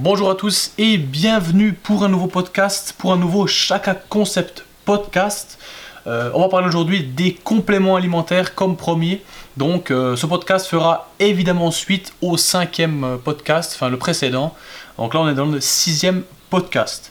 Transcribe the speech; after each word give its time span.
Bonjour 0.00 0.30
à 0.30 0.36
tous 0.36 0.70
et 0.78 0.96
bienvenue 0.96 1.72
pour 1.72 2.04
un 2.04 2.08
nouveau 2.08 2.28
podcast, 2.28 2.94
pour 2.96 3.12
un 3.12 3.16
nouveau 3.16 3.48
Chaka 3.48 3.94
Concept 3.96 4.64
podcast. 4.84 5.58
Euh, 6.06 6.30
on 6.34 6.42
va 6.42 6.48
parler 6.48 6.68
aujourd'hui 6.68 7.02
des 7.02 7.34
compléments 7.34 7.96
alimentaires 7.96 8.54
comme 8.54 8.76
premier. 8.76 9.24
Donc 9.56 9.90
euh, 9.90 10.14
ce 10.14 10.24
podcast 10.26 10.68
fera 10.68 11.10
évidemment 11.18 11.72
suite 11.72 12.12
au 12.22 12.36
cinquième 12.36 13.02
euh, 13.02 13.16
podcast, 13.16 13.72
enfin 13.74 13.88
le 13.88 13.96
précédent. 13.96 14.54
Donc 14.98 15.14
là 15.14 15.20
on 15.20 15.28
est 15.28 15.34
dans 15.34 15.46
le 15.46 15.60
sixième 15.60 16.22
podcast. 16.48 17.10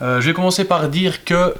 je 0.00 0.20
vais 0.20 0.34
commencer 0.34 0.64
par 0.64 0.88
dire 0.88 1.24
que, 1.24 1.54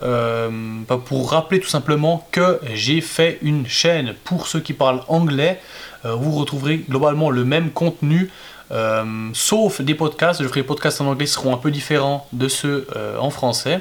bah, 0.89 1.01
pour 1.05 1.33
rappeler 1.33 1.59
tout 1.59 1.69
simplement 1.69 2.29
que 2.31 2.61
j'ai 2.75 3.01
fait 3.01 3.39
une 3.43 3.67
chaîne 3.67 4.15
pour 4.23 4.47
ceux 4.47 4.61
qui 4.61 4.73
parlent 4.73 5.03
anglais. 5.09 5.61
vous 6.05 6.33
retrouverez 6.33 6.79
globalement 6.89 7.31
le 7.31 7.45
même 7.45 7.71
contenu 7.71 8.31
euh, 8.73 9.31
sauf 9.35 9.81
des 9.81 9.95
podcasts, 9.95 10.43
je 10.43 10.49
ferai 10.49 10.61
des 10.61 10.67
podcasts 10.67 11.01
en 11.01 11.07
anglais 11.07 11.27
seront 11.27 11.55
un 11.55 11.59
peu 11.59 11.71
différents 11.71 12.27
de 12.33 12.49
ceux 12.49 12.87
euh, 12.97 13.19
en 13.19 13.31
français. 13.31 13.81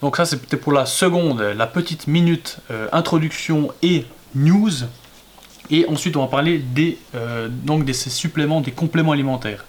Donc 0.00 0.16
ça 0.16 0.26
c'était 0.26 0.56
pour 0.56 0.72
la 0.72 0.86
seconde, 0.86 1.40
la 1.40 1.66
petite 1.66 2.08
minute 2.08 2.58
euh, 2.70 2.88
introduction 2.92 3.70
et 3.82 4.04
news. 4.34 4.70
Et 5.70 5.86
ensuite 5.88 6.16
on 6.16 6.22
va 6.22 6.26
parler 6.26 6.58
des, 6.58 6.98
donc 7.48 7.84
des 7.84 7.92
suppléments, 7.92 8.60
des 8.60 8.72
compléments 8.72 9.12
alimentaires. 9.12 9.64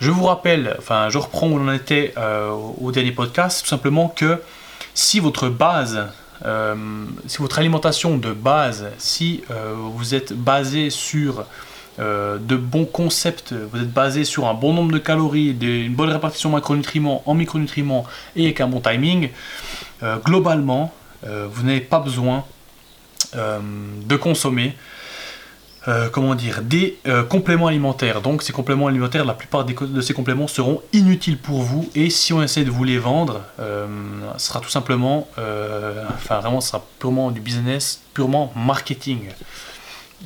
Je 0.00 0.10
vous 0.10 0.24
rappelle, 0.24 0.74
enfin 0.78 1.08
je 1.10 1.18
reprends 1.18 1.46
où 1.48 1.58
on 1.58 1.68
en 1.68 1.72
était 1.72 2.14
au 2.80 2.90
dernier 2.90 3.12
podcast, 3.12 3.62
tout 3.62 3.68
simplement 3.68 4.08
que 4.08 4.40
si 4.94 5.20
votre 5.20 5.48
base, 5.50 6.08
si 7.26 7.38
votre 7.38 7.58
alimentation 7.58 8.16
de 8.16 8.32
base, 8.32 8.88
si 8.96 9.44
vous 9.76 10.14
êtes 10.14 10.32
basé 10.32 10.88
sur 10.88 11.44
euh, 12.00 12.38
de 12.38 12.56
bons 12.56 12.86
concepts, 12.86 13.52
vous 13.52 13.78
êtes 13.78 13.92
basé 13.92 14.24
sur 14.24 14.46
un 14.46 14.54
bon 14.54 14.72
nombre 14.72 14.92
de 14.92 14.98
calories, 14.98 15.54
une 15.60 15.94
bonne 15.94 16.08
répartition 16.08 16.48
macronutriments 16.48 17.22
en 17.26 17.34
micronutriments 17.34 18.06
et 18.36 18.44
avec 18.44 18.60
un 18.62 18.68
bon 18.68 18.80
timing, 18.80 19.28
euh, 20.02 20.16
globalement, 20.16 20.94
euh, 21.26 21.46
vous 21.50 21.64
n'avez 21.64 21.80
pas 21.80 22.00
besoin 22.00 22.44
de 23.32 24.16
consommer 24.16 24.74
comment 26.10 26.34
dire, 26.34 26.62
des 26.62 26.98
compléments 27.28 27.68
alimentaires. 27.68 28.22
Donc 28.22 28.42
ces 28.42 28.52
compléments 28.52 28.88
alimentaires, 28.88 29.24
la 29.24 29.34
plupart 29.34 29.64
de 29.64 30.00
ces 30.00 30.14
compléments 30.14 30.48
seront 30.48 30.82
inutiles 30.92 31.38
pour 31.38 31.62
vous 31.62 31.88
et 31.94 32.10
si 32.10 32.32
on 32.32 32.42
essaie 32.42 32.64
de 32.64 32.70
vous 32.70 32.82
les 32.82 32.98
vendre, 32.98 33.42
ce 33.58 34.46
sera 34.46 34.58
tout 34.58 34.68
simplement, 34.68 35.28
enfin 36.14 36.40
vraiment, 36.40 36.60
sera 36.60 36.84
purement 36.98 37.30
du 37.30 37.40
business, 37.40 38.02
purement 38.14 38.52
marketing. 38.56 39.28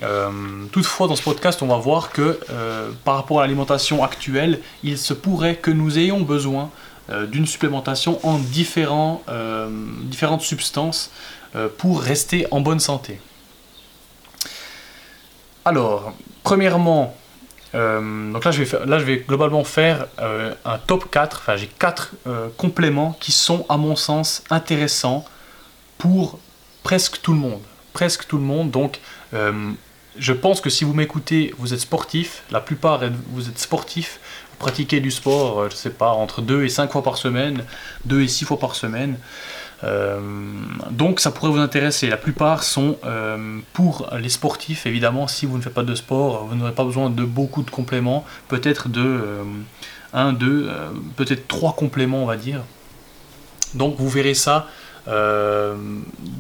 Euh, 0.02 0.66
toutefois, 0.72 1.06
dans 1.06 1.16
ce 1.16 1.22
podcast, 1.22 1.62
on 1.62 1.66
va 1.66 1.76
voir 1.76 2.10
que 2.10 2.40
euh, 2.50 2.90
par 3.04 3.16
rapport 3.16 3.40
à 3.40 3.42
l'alimentation 3.42 4.02
actuelle, 4.02 4.60
il 4.82 4.98
se 4.98 5.14
pourrait 5.14 5.56
que 5.56 5.70
nous 5.70 5.98
ayons 5.98 6.20
besoin 6.20 6.70
euh, 7.10 7.26
d'une 7.26 7.46
supplémentation 7.46 8.18
en 8.26 8.38
différentes 8.38 9.22
substances 10.40 11.10
pour 11.78 12.00
rester 12.02 12.48
en 12.50 12.60
bonne 12.60 12.80
santé. 12.80 13.20
Alors, 15.64 16.12
premièrement, 16.42 17.14
donc 17.72 18.44
là 18.44 18.50
je, 18.50 18.64
vais 18.64 18.86
là 18.86 18.98
je 18.98 19.04
vais 19.04 19.18
globalement 19.18 19.62
faire 19.62 20.08
un 20.18 20.78
top 20.78 21.08
4, 21.12 21.36
enfin 21.38 21.54
j'ai 21.54 21.68
4 21.68 22.10
compléments 22.56 23.16
qui 23.20 23.30
sont 23.30 23.64
à 23.68 23.76
mon 23.76 23.94
sens 23.94 24.42
intéressants 24.50 25.24
pour 25.96 26.40
presque 26.82 27.20
tout 27.22 27.32
le 27.32 27.38
monde. 27.38 27.62
Presque 27.94 28.26
tout 28.26 28.36
le 28.36 28.44
monde, 28.44 28.70
donc 28.70 29.00
je 30.18 30.32
pense 30.32 30.60
que 30.60 30.70
si 30.70 30.84
vous 30.84 30.94
m'écoutez, 30.94 31.54
vous 31.58 31.74
êtes 31.74 31.80
sportif, 31.80 32.42
la 32.50 32.60
plupart 32.60 33.00
vous 33.32 33.48
êtes 33.48 33.58
sportif, 33.58 34.20
vous 34.50 34.56
pratiquez 34.58 35.00
du 35.00 35.10
sport, 35.10 35.60
euh, 35.60 35.68
je 35.70 35.76
sais 35.76 35.90
pas, 35.90 36.10
entre 36.10 36.40
2 36.40 36.64
et 36.64 36.68
5 36.68 36.92
fois 36.92 37.02
par 37.02 37.16
semaine, 37.16 37.64
2 38.04 38.22
et 38.22 38.28
6 38.28 38.44
fois 38.44 38.58
par 38.58 38.76
semaine. 38.76 39.18
Euh, 39.82 40.20
donc 40.90 41.20
ça 41.20 41.30
pourrait 41.30 41.50
vous 41.50 41.58
intéresser. 41.58 42.08
La 42.08 42.16
plupart 42.16 42.62
sont 42.62 42.96
euh, 43.04 43.58
pour 43.72 44.08
les 44.18 44.28
sportifs, 44.28 44.86
évidemment, 44.86 45.26
si 45.26 45.46
vous 45.46 45.56
ne 45.56 45.62
faites 45.62 45.74
pas 45.74 45.82
de 45.82 45.94
sport, 45.94 46.46
vous 46.46 46.54
n'aurez 46.54 46.72
pas 46.72 46.84
besoin 46.84 47.10
de 47.10 47.24
beaucoup 47.24 47.62
de 47.62 47.70
compléments, 47.70 48.24
peut-être 48.48 48.88
de 48.88 49.20
1, 50.12 50.32
2, 50.32 50.70
peut-être 51.16 51.48
3 51.48 51.74
compléments, 51.74 52.22
on 52.22 52.26
va 52.26 52.36
dire. 52.36 52.60
Donc 53.74 53.96
vous 53.98 54.08
verrez 54.08 54.34
ça 54.34 54.68
euh, 55.06 55.76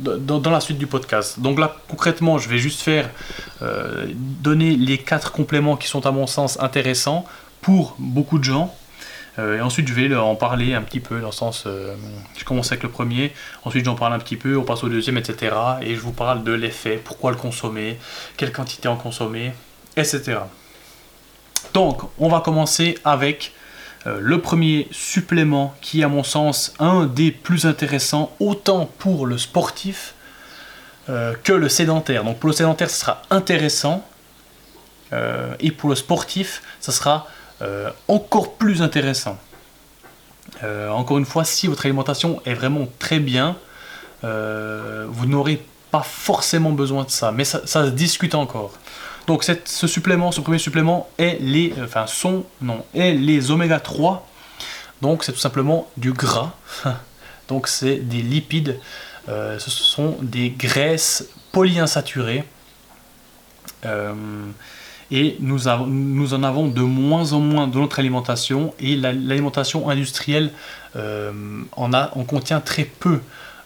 dans, 0.00 0.50
la 0.50 0.60
suite 0.60 0.78
du 0.78 0.86
podcast. 0.86 1.40
Donc 1.40 1.58
là, 1.58 1.76
concrètement, 1.88 2.38
je 2.38 2.48
vais 2.48 2.58
juste 2.58 2.80
faire 2.80 3.10
euh, 3.62 4.06
donner 4.14 4.76
les 4.76 4.98
quatre 4.98 5.32
compléments 5.32 5.76
qui 5.76 5.86
sont 5.86 6.06
à 6.06 6.10
mon 6.10 6.26
sens 6.26 6.58
intéressants 6.60 7.26
pour 7.60 7.94
beaucoup 7.98 8.38
de 8.38 8.44
gens. 8.44 8.74
Euh, 9.38 9.58
et 9.58 9.60
ensuite, 9.60 9.88
je 9.88 9.94
vais 9.94 10.14
en 10.16 10.34
parler 10.34 10.74
un 10.74 10.82
petit 10.82 11.00
peu, 11.00 11.20
dans 11.20 11.26
le 11.26 11.32
sens, 11.32 11.66
je 11.66 12.44
commence 12.44 12.70
avec 12.72 12.84
le 12.84 12.88
premier, 12.88 13.32
ensuite 13.64 13.84
j'en 13.84 13.96
parle 13.96 14.12
un 14.12 14.18
petit 14.18 14.36
peu, 14.36 14.56
on 14.56 14.62
passe 14.62 14.84
au 14.84 14.88
deuxième, 14.88 15.18
etc. 15.18 15.54
Et 15.82 15.94
je 15.94 16.00
vous 16.00 16.12
parle 16.12 16.44
de 16.44 16.52
l'effet, 16.52 17.00
pourquoi 17.02 17.32
le 17.32 17.36
consommer, 17.36 17.98
quelle 18.36 18.52
quantité 18.52 18.88
en 18.88 18.96
consommer, 18.96 19.52
etc. 19.96 20.38
Donc, 21.74 22.02
on 22.18 22.28
va 22.28 22.40
commencer 22.40 22.96
avec 23.04 23.52
euh, 24.06 24.18
le 24.20 24.40
premier 24.40 24.86
supplément 24.90 25.74
qui 25.80 26.02
à 26.02 26.08
mon 26.08 26.22
sens 26.22 26.74
un 26.78 27.06
des 27.06 27.30
plus 27.30 27.66
intéressants 27.66 28.34
autant 28.38 28.90
pour 28.98 29.26
le 29.26 29.38
sportif 29.38 30.14
euh, 31.08 31.34
que 31.42 31.52
le 31.52 31.68
sédentaire. 31.68 32.24
Donc 32.24 32.38
pour 32.38 32.48
le 32.48 32.54
sédentaire 32.54 32.90
ce 32.90 33.00
sera 33.00 33.22
intéressant 33.30 34.06
euh, 35.12 35.54
et 35.60 35.70
pour 35.70 35.88
le 35.88 35.96
sportif 35.96 36.62
ça 36.80 36.92
sera 36.92 37.26
encore 38.08 38.56
plus 38.56 38.82
intéressant. 38.82 39.38
encore 40.62 41.16
une 41.16 41.24
fois, 41.24 41.44
si 41.44 41.66
votre 41.66 41.86
alimentation 41.86 42.42
est 42.44 42.52
vraiment 42.52 42.86
très 42.98 43.20
bien, 43.20 43.56
vous 44.22 45.26
n'aurez 45.26 45.64
pas 45.90 46.02
forcément 46.02 46.72
besoin 46.72 47.04
de 47.04 47.10
ça, 47.10 47.32
mais 47.32 47.44
ça 47.44 47.64
se 47.64 47.88
discute 47.88 48.34
encore. 48.34 48.74
Donc 49.26 49.44
ce 49.44 49.86
supplément, 49.86 50.32
ce 50.32 50.40
premier 50.40 50.58
supplément 50.58 51.08
est 51.18 51.38
les, 51.40 51.74
enfin 51.82 52.06
sont, 52.06 52.44
non, 52.60 52.84
est 52.94 53.12
les 53.12 53.50
oméga 53.50 53.80
3. 53.80 54.26
Donc 55.00 55.24
c'est 55.24 55.32
tout 55.32 55.38
simplement 55.38 55.88
du 55.96 56.12
gras. 56.12 56.54
Donc 57.48 57.68
c'est 57.68 57.96
des 57.96 58.22
lipides. 58.22 58.78
Euh, 59.28 59.58
ce 59.58 59.70
sont 59.70 60.16
des 60.20 60.50
graisses 60.50 61.28
polyinsaturées. 61.52 62.44
Euh, 63.86 64.12
et 65.10 65.36
nous, 65.40 65.68
en 65.68 66.42
avons 66.42 66.68
de 66.68 66.80
moins 66.80 67.32
en 67.32 67.40
moins 67.40 67.66
dans 67.66 67.80
notre 67.80 67.98
alimentation. 67.98 68.74
Et 68.80 68.96
l'alimentation 68.96 69.88
industrielle 69.88 70.50
euh, 70.96 71.32
en, 71.72 71.92
a, 71.92 72.10
en 72.16 72.24
contient 72.24 72.60
très 72.60 72.84
peu. 72.84 73.20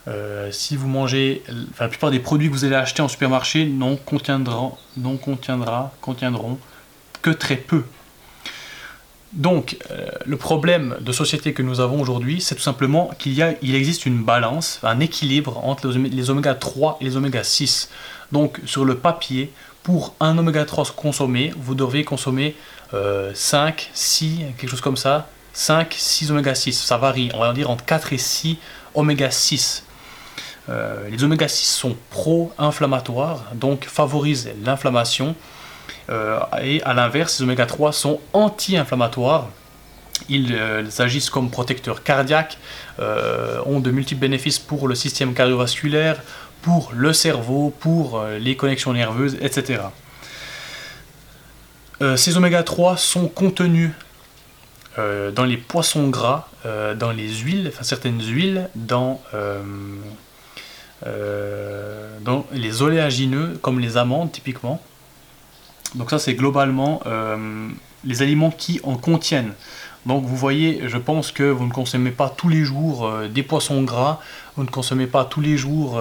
Euh, 0.08 0.50
si 0.50 0.76
vous 0.76 0.88
mangez, 0.88 1.42
la 1.78 1.88
plupart 1.88 2.10
des 2.10 2.18
produits 2.18 2.48
que 2.48 2.52
vous 2.52 2.64
allez 2.64 2.74
acheter 2.74 3.02
en 3.02 3.08
supermarché 3.08 3.66
n'en 3.66 3.96
contiendront, 3.96 4.74
non 4.96 5.16
contiendra, 5.16 5.92
contiendront 6.00 6.58
que 7.20 7.30
très 7.30 7.56
peu. 7.56 7.84
Donc, 9.34 9.76
euh, 9.90 10.08
le 10.24 10.36
problème 10.38 10.96
de 11.00 11.12
société 11.12 11.52
que 11.52 11.62
nous 11.62 11.80
avons 11.80 12.00
aujourd'hui, 12.00 12.40
c'est 12.40 12.54
tout 12.54 12.62
simplement 12.62 13.10
qu'il 13.18 13.34
y 13.34 13.42
a, 13.42 13.52
il 13.60 13.74
existe 13.74 14.06
une 14.06 14.22
balance, 14.22 14.80
un 14.82 15.00
équilibre 15.00 15.58
entre 15.64 15.88
les 15.88 16.30
oméga 16.30 16.54
3 16.54 16.98
et 17.00 17.04
les 17.04 17.16
oméga 17.16 17.44
6. 17.44 17.90
Donc, 18.32 18.58
sur 18.64 18.86
le 18.86 18.96
papier, 18.96 19.52
pour 19.82 20.14
un 20.20 20.38
oméga 20.38 20.64
3 20.64 20.86
consommé, 20.96 21.52
vous 21.58 21.74
devriez 21.74 22.04
consommer 22.04 22.56
5, 22.90 22.94
euh, 22.94 23.32
6, 23.34 24.38
quelque 24.56 24.70
chose 24.70 24.80
comme 24.80 24.96
ça, 24.96 25.28
5, 25.52 25.94
6 25.98 26.30
oméga 26.30 26.54
6. 26.54 26.72
Ça 26.72 26.96
varie, 26.96 27.30
on 27.34 27.40
va 27.40 27.52
dire 27.52 27.68
entre 27.68 27.84
4 27.84 28.14
et 28.14 28.18
6 28.18 28.56
oméga 28.94 29.30
6. 29.30 29.84
Euh, 30.70 31.08
les 31.08 31.24
oméga 31.24 31.48
6 31.48 31.66
sont 31.66 31.96
pro-inflammatoires, 32.10 33.44
donc 33.54 33.86
favorisent 33.86 34.50
l'inflammation. 34.64 35.34
Euh, 36.10 36.38
et 36.62 36.82
à 36.82 36.94
l'inverse, 36.94 37.38
les 37.38 37.44
oméga 37.44 37.66
3 37.66 37.92
sont 37.92 38.20
anti-inflammatoires. 38.32 39.48
Ils, 40.28 40.54
euh, 40.54 40.84
agissent 40.98 41.30
comme 41.30 41.50
protecteurs 41.50 42.02
cardiaques, 42.02 42.58
ont 43.66 43.80
de 43.80 43.90
multiples 43.90 44.20
bénéfices 44.20 44.58
pour 44.58 44.88
le 44.88 44.94
système 44.94 45.32
cardiovasculaire, 45.32 46.20
pour 46.62 46.90
le 46.92 47.12
cerveau, 47.12 47.72
pour 47.78 48.24
les 48.40 48.56
connexions 48.56 48.92
nerveuses, 48.92 49.36
etc. 49.40 49.82
ces 52.16 52.36
oméga 52.36 52.64
3 52.64 52.96
sont 52.96 53.28
contenus 53.28 53.92
dans 54.96 55.44
les 55.44 55.56
poissons 55.56 56.08
gras, 56.08 56.48
dans 56.64 57.12
les 57.12 57.28
huiles, 57.28 57.70
enfin 57.72 57.84
certaines 57.84 58.20
huiles, 58.20 58.68
dans 58.74 59.20
euh, 61.06 62.18
les 62.52 62.82
oléagineux, 62.82 63.58
comme 63.62 63.80
les 63.80 63.96
amandes 63.96 64.32
typiquement. 64.32 64.80
Donc 65.94 66.10
ça 66.10 66.18
c'est 66.18 66.34
globalement 66.34 67.00
euh, 67.06 67.68
les 68.04 68.22
aliments 68.22 68.50
qui 68.50 68.80
en 68.82 68.96
contiennent. 68.96 69.52
Donc 70.06 70.24
vous 70.24 70.36
voyez, 70.36 70.82
je 70.86 70.96
pense 70.96 71.32
que 71.32 71.42
vous 71.42 71.66
ne 71.66 71.72
consommez 71.72 72.10
pas 72.10 72.30
tous 72.30 72.48
les 72.48 72.64
jours 72.64 73.06
euh, 73.06 73.28
des 73.28 73.42
poissons 73.42 73.82
gras, 73.82 74.20
vous 74.56 74.64
ne 74.64 74.70
consommez 74.70 75.06
pas 75.06 75.24
tous 75.24 75.40
les 75.40 75.56
jours 75.56 76.00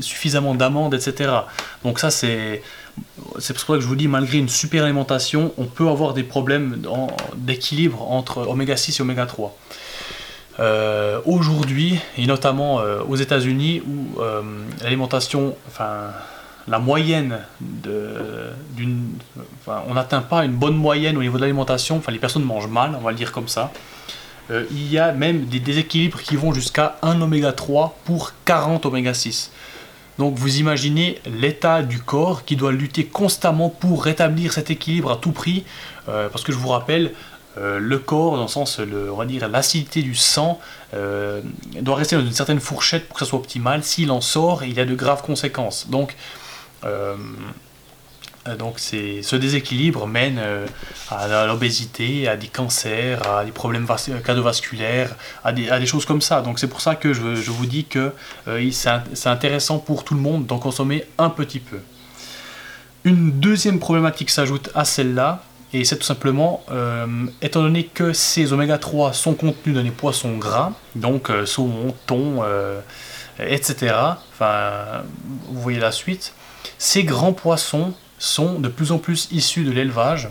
suffisamment 0.00 0.54
d'amandes, 0.54 0.94
etc. 0.94 1.32
Donc 1.82 1.98
ça 1.98 2.10
c'est 2.10 2.62
c'est 3.40 3.52
pour 3.54 3.62
ça 3.62 3.74
que 3.74 3.80
je 3.80 3.86
vous 3.86 3.96
dis, 3.96 4.06
malgré 4.06 4.38
une 4.38 4.48
super 4.48 4.84
alimentation, 4.84 5.52
on 5.58 5.64
peut 5.64 5.88
avoir 5.88 6.14
des 6.14 6.22
problèmes 6.22 6.82
d'équilibre 7.34 8.08
entre 8.12 8.46
oméga 8.46 8.76
6 8.76 9.00
et 9.00 9.02
oméga 9.02 9.26
3. 9.26 9.56
Euh, 10.60 11.20
aujourd'hui, 11.24 11.98
et 12.16 12.26
notamment 12.26 12.80
euh, 12.80 13.00
aux 13.08 13.16
États-Unis, 13.16 13.82
où 13.86 14.20
euh, 14.20 14.40
l'alimentation, 14.82 15.56
enfin, 15.66 16.12
la 16.68 16.78
moyenne 16.78 17.40
d'une. 17.60 19.08
on 19.66 19.94
n'atteint 19.94 20.22
pas 20.22 20.44
une 20.44 20.52
bonne 20.52 20.76
moyenne 20.76 21.16
au 21.16 21.22
niveau 21.22 21.38
de 21.38 21.42
l'alimentation, 21.42 21.96
enfin, 21.96 22.12
les 22.12 22.18
personnes 22.18 22.44
mangent 22.44 22.68
mal, 22.68 22.96
on 22.96 23.02
va 23.02 23.10
le 23.10 23.16
dire 23.16 23.32
comme 23.32 23.48
ça. 23.48 23.72
il 24.50 24.92
y 24.92 24.98
a 24.98 25.12
même 25.12 25.46
des 25.46 25.58
déséquilibres 25.58 26.22
qui 26.22 26.36
vont 26.36 26.52
jusqu'à 26.52 26.96
1 27.02 27.20
oméga 27.20 27.52
3 27.52 27.98
pour 28.04 28.32
40 28.44 28.86
oméga 28.86 29.12
6. 29.12 29.50
Donc 30.18 30.36
vous 30.36 30.58
imaginez 30.58 31.18
l'état 31.26 31.82
du 31.82 31.98
corps 31.98 32.44
qui 32.44 32.54
doit 32.54 32.70
lutter 32.70 33.04
constamment 33.04 33.68
pour 33.68 34.04
rétablir 34.04 34.52
cet 34.52 34.70
équilibre 34.70 35.10
à 35.10 35.16
tout 35.16 35.32
prix, 35.32 35.64
parce 36.06 36.44
que 36.44 36.52
je 36.52 36.58
vous 36.58 36.68
rappelle, 36.68 37.12
euh, 37.58 37.78
le 37.78 37.98
corps, 37.98 38.36
dans 38.36 38.42
le 38.42 38.48
sens, 38.48 38.80
le, 38.80 39.12
on 39.12 39.16
va 39.16 39.26
dire 39.26 39.48
l'acidité 39.48 40.02
du 40.02 40.14
sang, 40.14 40.60
euh, 40.94 41.40
doit 41.80 41.96
rester 41.96 42.16
dans 42.16 42.22
une 42.22 42.32
certaine 42.32 42.60
fourchette 42.60 43.06
pour 43.06 43.18
que 43.18 43.24
ça 43.24 43.28
soit 43.28 43.38
optimal. 43.38 43.84
S'il 43.84 44.10
en 44.10 44.20
sort, 44.20 44.64
il 44.64 44.74
y 44.74 44.80
a 44.80 44.84
de 44.84 44.94
graves 44.94 45.22
conséquences. 45.22 45.88
Donc, 45.88 46.16
euh, 46.84 47.14
ce 48.76 49.36
déséquilibre 49.36 50.06
mène 50.06 50.38
à 51.10 51.46
l'obésité, 51.46 52.28
à 52.28 52.36
des 52.36 52.48
cancers, 52.48 53.26
à 53.26 53.42
des 53.42 53.52
problèmes 53.52 53.86
cardiovasculaires, 54.22 55.14
à 55.44 55.52
des, 55.52 55.86
choses 55.86 56.04
comme 56.04 56.20
ça. 56.20 56.42
Donc 56.42 56.58
c'est 56.58 56.68
pour 56.68 56.82
ça 56.82 56.94
que 56.94 57.14
je 57.14 57.22
vous 57.22 57.64
dis 57.64 57.86
que 57.86 58.12
c'est 58.70 59.28
intéressant 59.30 59.78
pour 59.78 60.04
tout 60.04 60.12
le 60.12 60.20
monde 60.20 60.44
d'en 60.44 60.58
consommer 60.58 61.06
un 61.16 61.30
petit 61.30 61.58
peu. 61.58 61.78
Une 63.04 63.32
deuxième 63.32 63.78
problématique 63.78 64.28
s'ajoute 64.28 64.68
à 64.74 64.84
celle-là, 64.84 65.42
et 65.74 65.84
c'est 65.84 65.96
tout 65.96 66.04
simplement, 66.04 66.62
euh, 66.70 67.26
étant 67.42 67.60
donné 67.60 67.82
que 67.82 68.12
ces 68.12 68.52
oméga 68.52 68.78
3 68.78 69.12
sont 69.12 69.34
contenus 69.34 69.74
dans 69.74 69.82
les 69.82 69.90
poissons 69.90 70.36
gras, 70.38 70.72
donc 70.94 71.30
euh, 71.30 71.46
saumon, 71.46 71.92
thon, 72.06 72.42
euh, 72.44 72.80
etc., 73.40 73.92
enfin, 74.32 75.02
vous 75.48 75.60
voyez 75.60 75.80
la 75.80 75.90
suite, 75.90 76.32
ces 76.78 77.02
grands 77.02 77.32
poissons 77.32 77.92
sont 78.20 78.60
de 78.60 78.68
plus 78.68 78.92
en 78.92 78.98
plus 78.98 79.26
issus 79.32 79.64
de 79.64 79.72
l'élevage, 79.72 80.28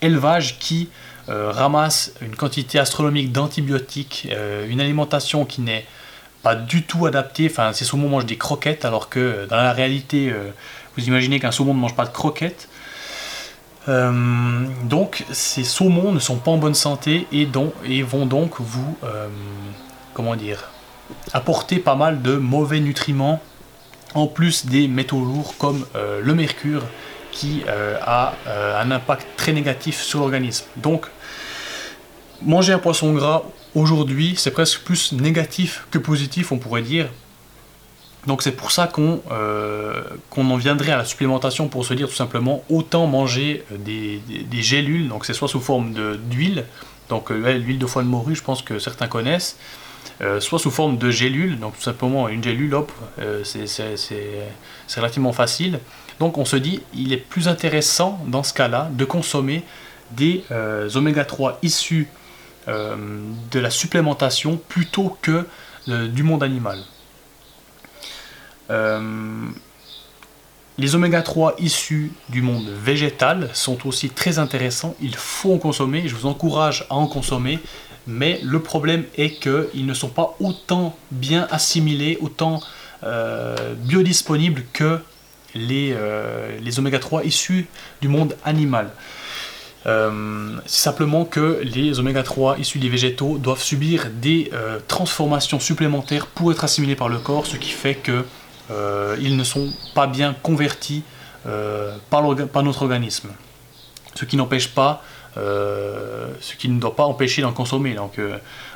élevage 0.00 0.60
qui 0.60 0.88
ramasse 1.26 2.12
une 2.20 2.36
quantité 2.36 2.78
astronomique 2.78 3.32
d'antibiotiques, 3.32 4.28
une 4.68 4.80
alimentation 4.80 5.46
qui 5.46 5.62
n'est 5.62 5.86
pas 6.42 6.54
du 6.54 6.82
tout 6.82 7.06
adaptée, 7.06 7.48
enfin 7.50 7.72
ces 7.72 7.86
saumons 7.86 8.10
mangent 8.10 8.26
des 8.26 8.36
croquettes 8.36 8.84
alors 8.84 9.08
que 9.08 9.46
dans 9.48 9.56
la 9.56 9.72
réalité, 9.72 10.32
vous 10.96 11.06
imaginez 11.06 11.40
qu'un 11.40 11.50
saumon 11.50 11.72
ne 11.72 11.80
mange 11.80 11.96
pas 11.96 12.04
de 12.04 12.12
croquettes, 12.12 12.68
donc 13.86 15.24
ces 15.30 15.64
saumons 15.64 16.12
ne 16.12 16.18
sont 16.18 16.36
pas 16.36 16.50
en 16.50 16.56
bonne 16.56 16.74
santé 16.74 17.26
et, 17.32 17.46
et 17.86 18.02
vont 18.02 18.26
donc 18.26 18.60
vous 18.60 18.96
euh, 19.04 19.28
comment 20.14 20.36
dire 20.36 20.70
apporter 21.32 21.78
pas 21.78 21.94
mal 21.94 22.22
de 22.22 22.36
mauvais 22.36 22.80
nutriments 22.80 23.42
en 24.14 24.26
plus 24.26 24.64
des 24.66 24.88
métaux 24.88 25.20
lourds 25.22 25.54
comme 25.58 25.84
euh, 25.96 26.20
le 26.22 26.34
mercure 26.34 26.82
qui 27.30 27.64
a 27.66 28.32
un 28.46 28.92
impact 28.92 29.26
très 29.36 29.52
négatif 29.52 30.00
sur 30.00 30.20
l'organisme. 30.20 30.66
Donc 30.76 31.06
manger 32.42 32.72
un 32.72 32.78
poisson 32.78 33.12
gras 33.12 33.42
aujourd'hui 33.74 34.34
c'est 34.36 34.52
presque 34.52 34.82
plus 34.82 35.12
négatif 35.12 35.84
que 35.90 35.98
positif 35.98 36.52
on 36.52 36.58
pourrait 36.58 36.82
dire 36.82 37.08
donc 38.26 38.42
c'est 38.42 38.52
pour 38.52 38.70
ça 38.70 38.90
euh, 38.98 40.02
qu'on 40.30 40.50
en 40.50 40.56
viendrait 40.56 40.92
à 40.92 40.96
la 40.96 41.04
supplémentation 41.04 41.68
pour 41.68 41.84
se 41.84 41.94
dire 41.94 42.08
tout 42.08 42.14
simplement 42.14 42.64
autant 42.70 43.06
manger 43.06 43.64
euh, 43.72 43.76
des, 43.78 44.62
gélules, 44.62 45.08
donc 45.08 45.26
c'est 45.26 45.34
soit 45.34 45.48
sous 45.48 45.60
forme 45.60 45.92
d'huile, 46.30 46.64
donc 47.08 47.30
euh, 47.30 47.58
l'huile 47.58 47.78
de 47.78 47.86
foie 47.86 48.02
de 48.02 48.08
morue 48.08 48.34
je 48.34 48.42
pense 48.42 48.62
que 48.62 48.78
certains 48.78 49.08
connaissent, 49.08 49.58
soit 50.38 50.58
sous 50.58 50.70
forme 50.70 50.96
de 50.96 51.10
gélules, 51.10 51.58
donc 51.58 51.76
tout 51.76 51.82
simplement 51.82 52.28
une 52.28 52.42
gélule, 52.42 52.74
hop, 52.74 52.92
c'est 53.42 54.96
relativement 54.96 55.32
facile. 55.32 55.80
Donc 56.20 56.38
on 56.38 56.44
se 56.44 56.56
dit 56.56 56.80
il 56.94 57.12
est 57.12 57.18
plus 57.18 57.48
intéressant 57.48 58.20
dans 58.28 58.44
ce 58.44 58.54
cas-là 58.54 58.90
de 58.92 59.04
consommer 59.04 59.64
des 60.12 60.44
oméga 60.94 61.24
3 61.24 61.58
issus 61.62 62.08
de 62.68 63.58
la 63.58 63.70
supplémentation 63.70 64.56
plutôt 64.68 65.18
que 65.20 65.46
du 65.88 66.22
monde 66.22 66.44
animal. 66.44 66.78
Euh, 68.70 69.48
les 70.76 70.94
oméga 70.94 71.22
3 71.22 71.54
issus 71.58 72.12
du 72.30 72.42
monde 72.42 72.68
végétal 72.68 73.48
sont 73.52 73.86
aussi 73.86 74.10
très 74.10 74.38
intéressants. 74.38 74.96
Il 75.00 75.14
faut 75.14 75.54
en 75.54 75.58
consommer. 75.58 76.08
Je 76.08 76.14
vous 76.14 76.26
encourage 76.26 76.86
à 76.90 76.94
en 76.94 77.06
consommer. 77.06 77.58
Mais 78.06 78.40
le 78.42 78.60
problème 78.60 79.04
est 79.16 79.40
qu'ils 79.40 79.86
ne 79.86 79.94
sont 79.94 80.08
pas 80.08 80.36
autant 80.40 80.96
bien 81.10 81.46
assimilés, 81.50 82.18
autant 82.20 82.60
euh, 83.02 83.74
biodisponibles 83.76 84.64
que 84.72 84.98
les, 85.54 85.94
euh, 85.96 86.58
oméga 86.76 86.98
3 86.98 87.24
issus 87.24 87.66
du 88.02 88.08
monde 88.08 88.36
animal. 88.44 88.90
C'est 89.86 90.82
simplement 90.82 91.26
que 91.26 91.60
les 91.62 91.98
oméga 91.98 92.22
3 92.22 92.58
issus 92.58 92.78
des 92.78 92.88
végétaux 92.88 93.36
doivent 93.36 93.62
subir 93.62 94.08
des 94.10 94.50
transformations 94.88 95.60
supplémentaires 95.60 96.26
pour 96.26 96.50
être 96.52 96.64
assimilés 96.64 96.96
par 96.96 97.10
le 97.10 97.18
corps, 97.18 97.46
ce 97.46 97.56
qui 97.58 97.68
fait 97.70 97.94
que 97.94 98.24
ils 98.70 99.36
ne 99.36 99.44
sont 99.44 99.72
pas 99.94 100.06
bien 100.06 100.34
convertis 100.42 101.02
euh, 101.46 101.96
par, 102.08 102.22
notre 102.62 102.82
organisme. 102.82 103.30
Ce 104.14 104.24
qui 104.24 104.36
n'empêche 104.36 104.68
pas, 104.68 105.02
euh, 105.36 106.28
ce 106.40 106.54
qui 106.54 106.68
ne 106.68 106.80
doit 106.80 106.96
pas 106.96 107.04
empêcher 107.04 107.42
d'en 107.42 107.52
consommer. 107.52 107.94
Donc 107.94 108.18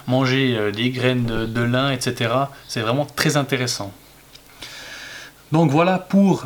manger 0.07 0.73
des 0.73 0.91
graines 0.91 1.25
de, 1.25 1.63
lin, 1.63 1.91
etc., 1.91 2.31
c'est 2.67 2.81
vraiment 2.81 3.07
très 3.07 3.37
intéressant. 3.37 3.93
Donc 5.53 5.71
voilà 5.71 5.99
pour, 5.99 6.45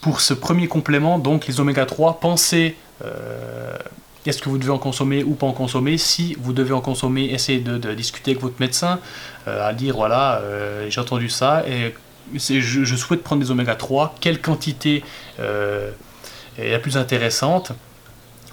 pour 0.00 0.20
ce 0.20 0.34
premier 0.34 0.66
complément, 0.66 1.18
donc 1.18 1.46
les 1.46 1.60
oméga 1.60 1.86
3, 1.86 2.18
pensez 2.18 2.76
est-ce 4.26 4.40
que 4.40 4.48
vous 4.48 4.58
devez 4.58 4.70
en 4.70 4.78
consommer 4.78 5.24
ou 5.24 5.34
pas 5.34 5.46
en 5.46 5.52
consommer 5.52 5.98
Si 5.98 6.36
vous 6.40 6.52
devez 6.52 6.72
en 6.72 6.80
consommer, 6.80 7.24
essayez 7.24 7.60
de, 7.60 7.94
discuter 7.94 8.32
avec 8.32 8.42
votre 8.42 8.60
médecin, 8.60 9.00
euh, 9.48 9.68
à 9.68 9.72
dire 9.72 9.96
voilà, 9.96 10.36
euh, 10.38 10.86
j'ai 10.88 11.00
entendu 11.00 11.28
ça 11.28 11.64
et 11.66 11.94
je, 12.34 12.96
souhaite 12.96 13.22
prendre 13.22 13.42
des 13.42 13.50
oméga 13.50 13.74
3, 13.74 14.14
quelle 14.20 14.40
quantité 14.40 15.02
euh, 15.40 15.90
est 16.56 16.70
la 16.70 16.78
plus 16.78 16.96
intéressante 16.96 17.72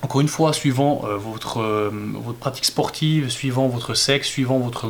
encore 0.02 0.22
une 0.22 0.30
fois, 0.30 0.54
suivant 0.54 1.02
votre, 1.18 1.92
pratique 2.40 2.64
sportive, 2.64 3.28
suivant 3.28 3.68
votre 3.68 3.96
sexe, 3.96 4.30
suivant 4.30 4.58
votre, 4.58 4.90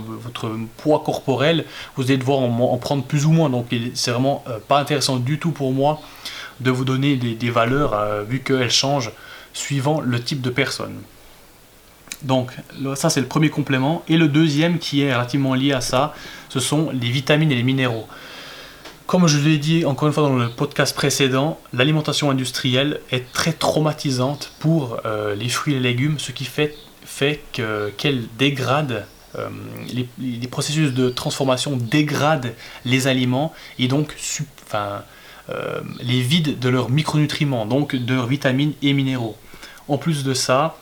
poids 0.78 1.02
corporel, 1.04 1.66
vous 1.96 2.04
allez 2.04 2.18
devoir 2.18 2.38
en, 2.38 2.78
prendre 2.78 3.04
plus 3.04 3.26
ou 3.26 3.32
moins. 3.32 3.50
Donc 3.50 3.74
c'est 3.96 4.12
vraiment 4.12 4.44
pas 4.68 4.80
intéressant 4.80 5.18
du 5.18 5.40
tout 5.40 5.50
pour 5.50 5.72
moi 5.72 6.00
de 6.60 6.70
vous 6.70 6.86
donner 6.86 7.16
des 7.16 7.50
valeurs 7.50 8.24
vu 8.30 8.42
qu'elles 8.42 8.70
changent 8.70 9.12
suivant 9.54 10.02
le 10.02 10.22
type 10.22 10.42
de 10.42 10.50
personne. 10.50 10.96
Donc 12.22 12.52
ça 12.96 13.10
c'est 13.10 13.22
le 13.22 13.28
premier 13.28 13.50
complément. 13.50 14.04
Et 14.08 14.18
le 14.18 14.28
deuxième 14.28 14.78
qui 14.78 15.02
est 15.02 15.14
relativement 15.14 15.54
lié 15.54 15.72
à 15.72 15.82
ça, 15.82 16.14
ce 16.50 16.60
sont 16.60 16.90
les 16.92 17.10
vitamines 17.10 17.52
et 17.52 17.56
les 17.56 17.64
minéraux. 17.64 18.08
Comme 19.10 19.26
je 19.26 19.40
l'ai 19.40 19.58
dit 19.58 19.86
encore 19.86 20.08
une 20.08 20.14
fois 20.14 20.24
dans 20.24 20.36
le 20.36 20.50
podcast 20.50 20.96
précédent, 20.96 21.60
l'alimentation 21.74 22.30
industrielle 22.30 23.00
est 23.12 23.32
très 23.34 23.54
traumatisante 23.54 24.52
pour 24.60 25.00
euh, 25.06 25.34
les 25.34 25.50
fruits 25.50 25.74
et 25.74 25.80
les 25.80 25.90
légumes, 25.90 26.20
ce 26.20 26.32
qui 26.32 26.46
fait, 26.46 26.76
fait 27.06 27.42
qu'elle 27.52 28.26
dégrade, 28.38 29.08
euh, 29.36 29.50
les, 29.92 30.48
processus 30.48 30.94
de 30.94 31.10
transformation 31.10 31.76
dégradent 31.76 32.54
les 32.86 33.08
aliments 33.08 33.54
et 33.80 33.88
donc 33.88 34.14
euh, 35.52 35.82
les 36.02 36.22
vident 36.22 36.52
de 36.60 36.70
leurs 36.70 36.90
micronutriments, 36.90 37.66
donc 37.66 37.96
de 37.96 38.14
leurs 38.14 38.28
vitamines 38.28 38.74
et 38.82 38.94
minéraux. 38.94 39.36
En 39.88 39.98
plus 39.98 40.24
de 40.24 40.34
ça, 40.34 40.76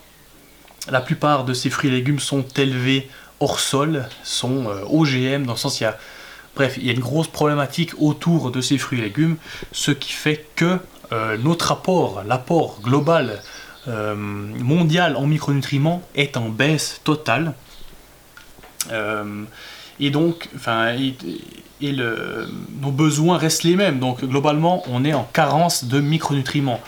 la 0.89 0.99
plupart 0.99 1.45
de 1.45 1.53
ces 1.53 1.69
fruits 1.69 1.89
et 1.89 1.93
légumes 1.93 2.19
sont 2.19 2.45
élevés 2.57 3.09
hors 3.39 3.59
sol, 3.59 4.07
sont 4.23 4.67
euh, 4.67 4.83
OGM, 4.89 5.45
dans 5.45 5.53
le 5.53 5.57
sens 5.57 5.79
il 5.79 5.83
y 5.83 5.85
a, 5.85 5.97
bref, 6.55 6.75
il 6.77 6.85
y 6.85 6.89
a 6.89 6.93
une 6.93 6.99
grosse 6.99 7.27
problématique 7.27 7.91
autour 7.99 8.51
de 8.51 8.59
ces 8.59 8.77
fruits 8.77 8.99
et 8.99 9.03
légumes, 9.03 9.37
ce 9.71 9.91
qui 9.91 10.11
fait 10.11 10.45
que 10.55 10.79
euh, 11.13 11.37
notre 11.37 11.71
apport, 11.71 12.23
l'apport 12.25 12.79
global 12.81 13.41
mondial 13.87 15.15
en 15.15 15.25
micronutriments 15.25 16.01
est 16.13 16.35
en 16.35 16.49
baisse 16.49 16.99
totale. 17.05 17.53
et 19.97 20.09
donc, 20.09 20.49
enfin, 20.57 20.93
et 21.81 21.93
nos 22.81 22.91
besoins 22.91 23.37
restent 23.37 23.63
les 23.63 23.75
mêmes. 23.75 23.99
Donc 23.99 24.23
globalement, 24.23 24.83
on 24.87 25.05
est 25.05 25.13
en 25.13 25.27
carence 25.33 25.85
de 25.85 25.99
micronutriments. 25.99 26.81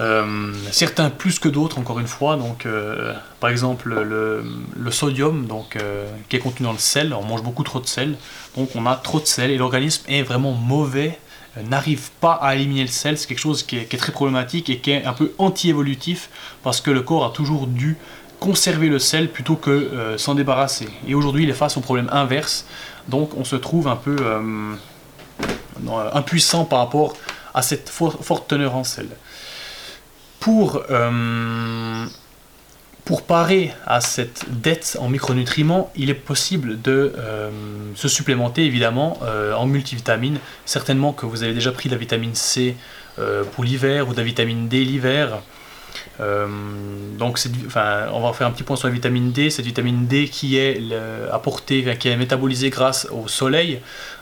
Euh, 0.00 0.52
certains 0.72 1.10
plus 1.10 1.38
que 1.38 1.48
d'autres, 1.48 1.78
encore 1.78 2.00
une 2.00 2.06
fois. 2.06 2.36
Donc, 2.36 2.66
euh, 2.66 3.14
par 3.40 3.50
exemple, 3.50 3.90
le, 3.90 4.90
sodium, 4.90 5.46
donc, 5.46 5.76
euh, 5.76 6.06
qui 6.28 6.36
est 6.36 6.40
contenu 6.40 6.64
dans 6.64 6.72
le 6.72 6.78
sel, 6.78 7.14
on 7.14 7.24
mange 7.24 7.42
beaucoup 7.42 7.62
trop 7.62 7.80
de 7.80 7.86
sel, 7.86 8.16
donc 8.56 8.70
on 8.74 8.86
a 8.86 8.96
trop 8.96 9.20
de 9.20 9.26
sel 9.26 9.50
et 9.50 9.56
l'organisme 9.56 10.04
est 10.08 10.22
vraiment 10.22 10.52
mauvais 10.52 11.18
n'arrive 11.70 12.10
pas 12.20 12.32
à 12.32 12.56
éliminer 12.56 12.82
le 12.82 12.88
sel. 12.88 13.16
C'est 13.16 13.28
quelque 13.28 13.38
chose 13.38 13.62
qui 13.62 13.76
est, 13.76 13.96
très 13.96 14.10
problématique 14.10 14.70
et 14.70 14.78
qui 14.78 14.90
est 14.90 15.04
un 15.04 15.12
peu 15.12 15.32
anti-évolutif 15.38 16.28
parce 16.64 16.80
que 16.80 16.90
le 16.90 17.02
corps 17.02 17.24
a 17.24 17.30
toujours 17.30 17.68
dû 17.68 17.96
conserver 18.40 18.88
le 18.88 18.98
sel 18.98 19.30
plutôt 19.30 19.54
que 19.54 20.16
s'en 20.16 20.34
débarrasser. 20.34 20.88
Et 21.06 21.14
aujourd'hui, 21.14 21.44
il 21.44 21.50
est 21.50 21.54
face 21.54 21.76
au 21.76 21.80
problème 21.80 22.08
inverse. 22.10 22.66
Donc 23.08 23.36
on 23.36 23.44
se 23.44 23.56
trouve 23.56 23.88
un 23.88 23.96
peu 23.96 24.16
impuissant 26.12 26.64
par 26.64 26.78
rapport 26.78 27.14
à 27.52 27.62
cette 27.62 27.88
forte 27.88 28.48
teneur 28.48 28.74
en 28.76 28.84
sel. 28.84 29.08
Pour 30.40 30.82
pour 33.04 33.22
parer 33.22 33.72
à 33.86 34.00
cette 34.00 34.46
dette 34.48 34.96
en 34.98 35.08
micronutriments, 35.08 35.92
il 35.94 36.08
est 36.08 36.14
possible 36.14 36.80
de 36.80 37.12
euh, 37.18 37.50
se 37.94 38.08
supplémenter 38.08 38.64
évidemment 38.64 39.18
euh, 39.22 39.52
en 39.52 39.66
multivitamines. 39.66 40.38
Certainement 40.64 41.12
que 41.12 41.26
vous 41.26 41.42
avez 41.42 41.52
déjà 41.52 41.70
pris 41.70 41.90
de 41.90 41.94
la 41.94 41.98
vitamine 41.98 42.34
C 42.34 42.76
euh, 43.18 43.44
pour 43.44 43.64
l'hiver 43.64 44.08
ou 44.08 44.12
de 44.12 44.16
la 44.16 44.22
vitamine 44.22 44.68
D 44.68 44.84
l'hiver. 44.84 45.42
Donc 46.18 47.38
enfin, 47.66 48.06
on 48.12 48.20
va 48.20 48.32
faire 48.32 48.46
un 48.46 48.50
petit 48.50 48.62
point 48.62 48.76
sur 48.76 48.88
la 48.88 48.94
vitamine 48.94 49.32
D. 49.32 49.50
Cette 49.50 49.64
vitamine 49.64 50.06
D 50.06 50.28
qui 50.28 50.56
est 50.56 50.80
apportée, 51.32 51.96
qui 51.98 52.08
est 52.08 52.16
métabolisée 52.16 52.70
grâce 52.70 53.06
au 53.10 53.28
soleil. 53.28 53.80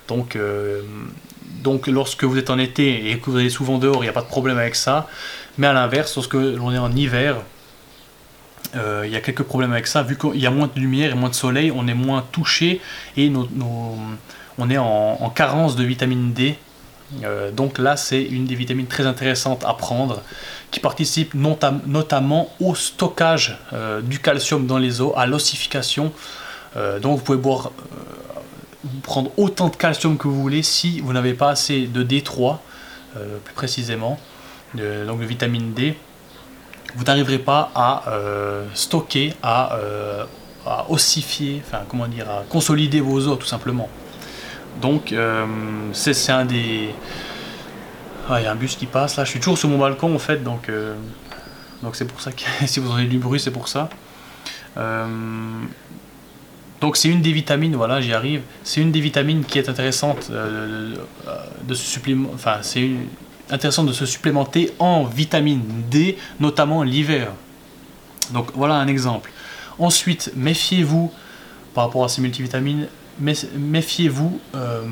Donc, 0.09 0.37
donc 1.63 1.87
lorsque 1.87 2.25
vous 2.25 2.39
êtes 2.39 2.51
en 2.51 2.59
été 2.59 3.11
et 3.11 3.19
que 3.19 3.31
vous 3.31 3.37
allez 3.37 3.51
souvent 3.51 3.79
dehors, 3.79 3.99
il 3.99 4.03
n'y 4.03 4.09
a 4.09 4.13
pas 4.13 4.23
de 4.23 4.27
problème 4.27 4.59
avec 4.59 4.75
ça. 4.75 5.09
Mais 5.59 5.67
à 5.67 5.73
l'inverse, 5.73 6.15
lorsque 6.17 6.35
l'on 6.35 6.73
est 6.73 6.79
en 6.79 6.93
hiver, 6.93 7.37
euh, 8.75 9.03
il 9.05 9.13
y 9.13 9.17
a 9.17 9.21
quelques 9.21 9.43
problèmes 9.43 9.73
avec 9.73 9.87
ça, 9.87 10.03
vu 10.03 10.17
qu'il 10.17 10.41
y 10.41 10.47
a 10.47 10.51
moins 10.51 10.71
de 10.75 10.81
lumière 10.81 11.13
et 11.13 11.15
moins 11.15 11.29
de 11.29 11.35
soleil, 11.35 11.71
on 11.75 11.87
est 11.89 11.95
moins 11.95 12.25
touché 12.33 12.81
et 13.17 13.31
on 14.59 14.71
est 14.71 14.79
en, 14.79 15.33
carence 15.35 15.77
de 15.77 15.85
vitamine 15.85 16.33
D. 16.33 16.57
Euh, 17.25 17.51
donc 17.51 17.79
là, 17.79 17.97
c'est 17.97 18.23
une 18.23 18.47
des 18.47 18.55
vitamines 18.55 18.87
très 18.87 19.07
intéressantes 19.07 19.65
à 19.65 19.75
prendre, 19.75 20.23
qui 20.71 20.81
participe 20.81 21.35
notamment 21.35 22.51
au 22.61 22.75
stockage 22.75 23.59
euh, 23.73 24.01
du 24.01 24.19
calcium 24.19 24.67
dans 24.67 24.79
les 24.79 25.01
os, 25.01 25.13
à 25.17 25.27
l'ossification. 25.27 26.13
donc 27.03 27.19
vous 27.19 27.25
pouvez 27.25 27.61
prendre 29.03 29.31
autant 29.37 29.69
de 29.69 29.77
calcium 29.77 30.17
que 30.17 30.27
vous 30.27 30.41
voulez 30.41 30.63
si 30.63 31.01
vous 31.01 31.13
n'avez 31.13 31.35
pas 31.35 31.51
assez 31.51 31.87
de 31.87 32.03
D3, 32.03 32.59
plus 33.45 33.55
précisément, 33.55 34.19
donc 34.75 35.21
de 35.21 35.27
vitamine 35.27 35.75
D 35.75 35.95
vous 36.95 37.05
n'arriverez 37.05 37.39
pas 37.39 37.71
à 37.75 38.09
euh, 38.09 38.67
stocker, 38.75 39.35
euh, 39.45 40.25
à, 40.67 40.91
ossifier, 40.91 41.63
enfin 41.65 41.83
comment 41.89 42.07
dire, 42.07 42.29
à 42.31 42.43
consolider 42.49 43.01
vos 43.01 43.27
os 43.29 43.39
tout 43.39 43.47
simplement. 43.47 43.89
Donc 44.81 45.13
euh, 45.13 45.47
c'est 45.93 46.33
un 46.33 46.45
des... 46.45 46.91
Ah, 48.29 48.41
il 48.41 48.45
y 48.45 48.47
a 48.47 48.53
un 48.53 48.57
bus 48.57 48.77
qui 48.77 48.87
passe 48.87 49.17
là, 49.17 49.25
je 49.25 49.31
suis 49.31 49.41
toujours 49.41 49.59
sur 49.59 49.69
mon 49.69 49.79
balcon 49.79 50.15
en 50.15 50.19
fait, 50.19 50.43
donc 50.43 50.71
donc 51.83 51.97
c'est 51.97 52.05
pour 52.05 52.21
ça 52.21 52.31
que 52.31 52.43
si 52.67 52.81
vous 52.81 52.89
entendez 52.89 53.07
du 53.07 53.19
bruit, 53.19 53.41
c'est 53.41 53.51
pour 53.51 53.69
ça. 53.69 53.91
donc 56.81 56.97
c'est 56.97 57.09
une 57.09 57.21
des 57.21 57.33
vitamines, 57.33 57.75
voilà, 57.75 58.01
j'y 58.01 58.13
arrive. 58.13 58.43
C'est 58.63 58.81
une 58.81 58.93
des 58.93 59.01
vitamines 59.01 59.45
qui 59.45 59.59
est 59.59 59.69
intéressante 59.69 60.31
de, 60.31 61.75
supplément. 61.75 62.31
Enfin, 62.33 62.59
c'est 62.63 62.89
de 63.51 63.93
se 63.93 64.07
supplémenter 64.07 64.73
en 64.79 65.05
vitamine 65.05 65.63
D, 65.91 66.17
notamment 66.41 66.83
l'hiver. 66.83 67.33
Donc 68.33 68.49
voilà 68.55 68.77
un 68.77 68.87
exemple. 68.87 69.31
Ensuite, 69.79 70.33
méfiez-vous 70.37 71.13
par 71.75 71.85
rapport 71.85 72.05
à 72.05 72.09
ces 72.09 72.21
multivitamines, 72.21 72.89
méfiez-vous 73.21 74.41
euh, 74.55 74.83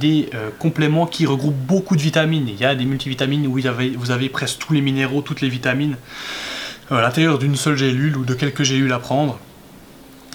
des 0.00 0.30
euh, 0.34 0.50
compléments 0.58 1.06
qui 1.06 1.26
regroupent 1.26 1.54
beaucoup 1.54 1.96
de 1.96 2.02
vitamines. 2.02 2.48
Il 2.48 2.58
y 2.58 2.64
a 2.64 2.74
des 2.74 2.84
multivitamines 2.84 3.46
où 3.46 3.52
vous 3.52 3.66
avez, 3.66 3.90
vous 3.90 4.10
avez 4.10 4.28
presque 4.28 4.58
tous 4.58 4.72
les 4.72 4.80
minéraux, 4.80 5.22
toutes 5.22 5.40
les 5.40 5.48
vitamines 5.48 5.96
euh, 6.92 6.96
à 6.96 7.02
l'intérieur 7.02 7.38
d'une 7.38 7.56
seule 7.56 7.76
gélule 7.76 8.16
ou 8.16 8.24
de 8.24 8.34
quelques 8.34 8.62
gélules 8.62 8.92
à 8.92 8.98
prendre. 8.98 9.38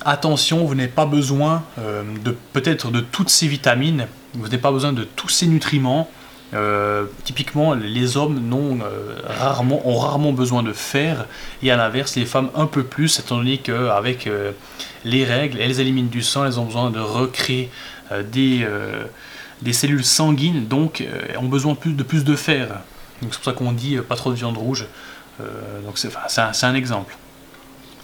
Attention, 0.05 0.65
vous 0.65 0.75
n'avez 0.75 0.87
pas 0.87 1.05
besoin 1.05 1.63
de 1.77 2.33
peut-être 2.53 2.89
de 2.89 3.01
toutes 3.01 3.29
ces 3.29 3.49
vitamines, 3.49 4.07
vous 4.33 4.43
n'avez 4.43 4.57
pas 4.57 4.71
besoin 4.71 4.93
de 4.93 5.03
tous 5.03 5.27
ces 5.27 5.45
nutriments. 5.45 6.09
Euh, 6.53 7.05
typiquement, 7.23 7.73
les 7.73 8.17
hommes 8.17 8.51
ont, 8.53 8.79
euh, 8.81 9.19
rarement, 9.23 9.87
ont 9.87 9.97
rarement 9.97 10.33
besoin 10.33 10.63
de 10.63 10.73
fer, 10.73 11.25
et 11.61 11.71
à 11.71 11.77
l'inverse, 11.77 12.15
les 12.15 12.25
femmes 12.25 12.49
un 12.55 12.65
peu 12.65 12.83
plus, 12.83 13.19
étant 13.19 13.37
donné 13.37 13.59
qu'avec 13.59 14.25
euh, 14.25 14.51
les 15.05 15.25
règles, 15.25 15.59
elles 15.59 15.79
éliminent 15.79 16.09
du 16.09 16.23
sang, 16.23 16.45
elles 16.45 16.59
ont 16.59 16.65
besoin 16.65 16.89
de 16.89 16.99
recréer 16.99 17.69
des, 18.31 18.65
cellules 19.71 20.03
sanguines, 20.03 20.67
donc 20.67 21.03
ont 21.39 21.47
besoin 21.47 21.77
de 21.85 22.03
plus 22.03 22.23
de 22.23 22.35
fer. 22.35 22.67
C'est 23.21 23.27
pour 23.27 23.43
ça 23.43 23.51
qu'on 23.51 23.71
dit 23.71 23.97
pas 23.97 24.15
trop 24.15 24.31
de 24.31 24.35
viande 24.35 24.57
rouge. 24.57 24.87
donc 25.85 25.97
c'est 25.97 26.09
un, 26.37 26.51
un, 26.69 26.75
exemple. 26.75 27.15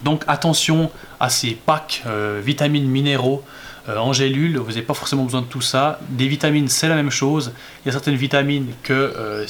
Donc 0.04 0.22
attention 0.28 0.90
à 1.18 1.28
ces 1.28 1.52
packs 1.52 2.04
vitamines, 2.40 2.86
minéraux, 2.86 3.42
euh, 3.88 4.00
vous 4.00 4.12
n'avez 4.14 4.82
pas 4.82 4.94
forcément 4.94 5.24
besoin 5.24 5.42
de 5.42 5.46
tout 5.46 5.60
ça. 5.60 6.00
Des 6.08 6.28
vitamines, 6.28 6.68
c'est 6.68 6.88
la 6.88 6.96
même 6.96 7.10
chose. 7.10 7.52
Il 7.84 7.86
y 7.86 7.88
a 7.90 7.92
certaines 7.92 8.16
vitamines 8.16 8.72
que, 8.82 8.92
euh, 8.92 9.46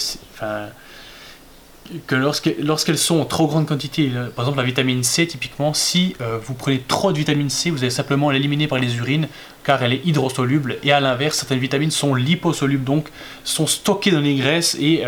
que 2.06 2.14
lorsqu'elles 2.14 2.98
sont 2.98 3.20
en 3.20 3.24
trop 3.24 3.46
grande 3.46 3.66
quantité, 3.66 4.10
euh, 4.14 4.28
par 4.28 4.44
exemple 4.44 4.58
la 4.58 4.64
vitamine 4.64 5.02
C 5.02 5.26
typiquement, 5.26 5.72
si 5.72 6.16
vous 6.42 6.54
prenez 6.54 6.80
trop 6.80 7.12
de 7.12 7.18
vitamine 7.18 7.50
C, 7.50 7.70
vous 7.70 7.78
allez 7.78 7.90
simplement 7.90 8.30
l'éliminer 8.30 8.66
par 8.66 8.78
les 8.78 8.96
urines 8.96 9.28
car 9.64 9.82
elle 9.82 9.94
est 9.94 10.04
hydrosoluble. 10.04 10.78
Et 10.82 10.92
à 10.92 11.00
l'inverse, 11.00 11.38
certaines 11.38 11.58
vitamines 11.58 11.90
sont 11.90 12.14
liposolubles, 12.14 12.84
donc 12.84 13.08
sont 13.44 13.66
stockées 13.66 14.10
dans 14.10 14.20
les 14.20 14.36
graisses 14.36 14.76
et 14.80 15.04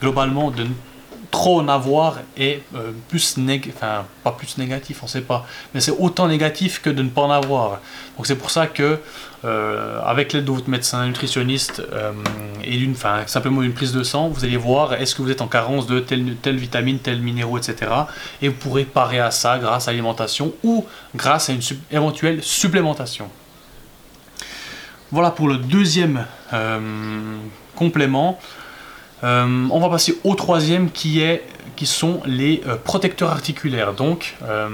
globalement 0.00 0.50
de 0.50 0.64
trop 1.36 1.60
en 1.60 1.68
avoir 1.68 2.20
est 2.38 2.62
euh, 2.74 2.92
plus 3.08 3.36
négatif, 3.36 3.74
enfin 3.76 4.06
pas 4.24 4.32
plus 4.32 4.56
négatif, 4.56 5.02
on 5.02 5.06
sait 5.06 5.20
pas, 5.20 5.46
mais 5.74 5.80
c'est 5.82 5.90
autant 5.90 6.28
négatif 6.28 6.80
que 6.80 6.88
de 6.88 7.02
ne 7.02 7.10
pas 7.10 7.20
en 7.20 7.30
avoir. 7.30 7.80
Donc 8.16 8.26
c'est 8.26 8.36
pour 8.36 8.50
ça 8.50 8.66
que 8.66 8.98
euh, 9.44 10.00
avec 10.02 10.32
l'aide 10.32 10.46
de 10.46 10.50
votre 10.50 10.70
médecin 10.70 11.06
nutritionniste 11.06 11.82
euh, 11.92 12.12
et 12.64 12.78
d'une, 12.78 12.92
enfin 12.92 13.24
simplement 13.26 13.60
d'une 13.60 13.74
prise 13.74 13.92
de 13.92 14.02
sang, 14.02 14.30
vous 14.30 14.46
allez 14.46 14.56
voir 14.56 14.94
est-ce 14.94 15.14
que 15.14 15.20
vous 15.20 15.30
êtes 15.30 15.42
en 15.42 15.46
carence 15.46 15.86
de 15.86 16.00
telle, 16.00 16.56
vitamine, 16.56 17.00
tel 17.00 17.20
minéraux, 17.20 17.58
etc. 17.58 17.92
Et 18.40 18.48
vous 18.48 18.56
pourrez 18.56 18.84
parer 18.84 19.20
à 19.20 19.30
ça 19.30 19.58
grâce 19.58 19.88
à 19.88 19.90
l'alimentation 19.90 20.54
ou 20.64 20.86
grâce 21.14 21.50
à 21.50 21.52
une 21.52 21.60
éventuelle 21.90 22.42
supplémentation. 22.42 23.28
Voilà 25.12 25.30
pour 25.30 25.48
le 25.48 25.58
deuxième 25.58 26.24
complément. 27.74 28.40
Euh, 29.24 29.66
on 29.70 29.80
va 29.80 29.88
passer 29.88 30.18
au 30.24 30.34
troisième 30.34 30.90
qui, 30.90 31.20
est, 31.20 31.42
qui 31.74 31.86
sont 31.86 32.20
les 32.26 32.62
euh, 32.66 32.76
protecteurs 32.76 33.30
articulaires. 33.30 33.94
Donc 33.94 34.36
euh, 34.42 34.68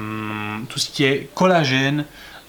tout 0.69 0.79
ce 0.79 0.91
qui 0.91 1.05
est 1.05 1.31
collagène, 1.35 2.05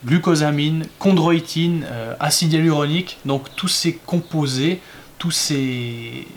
glucosamine, 0.05 0.85
chondroïtine, 0.99 1.85
acide 2.19 2.53
hyaluronique, 2.53 3.19
donc 3.25 3.55
tous 3.55 3.69
ces 3.69 3.93
composés, 3.93 4.81
tous 5.17 5.31
ces, 5.31 6.27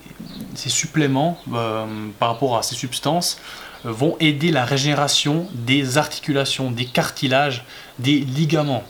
ces 0.54 0.68
suppléments 0.68 1.40
par 2.20 2.28
rapport 2.28 2.56
à 2.56 2.62
ces 2.62 2.76
substances 2.76 3.40
vont 3.82 4.16
aider 4.20 4.52
la 4.52 4.64
régénération 4.64 5.48
des 5.52 5.98
articulations, 5.98 6.70
des 6.70 6.84
cartilages, 6.84 7.64
des 7.98 8.20
ligaments. 8.20 8.84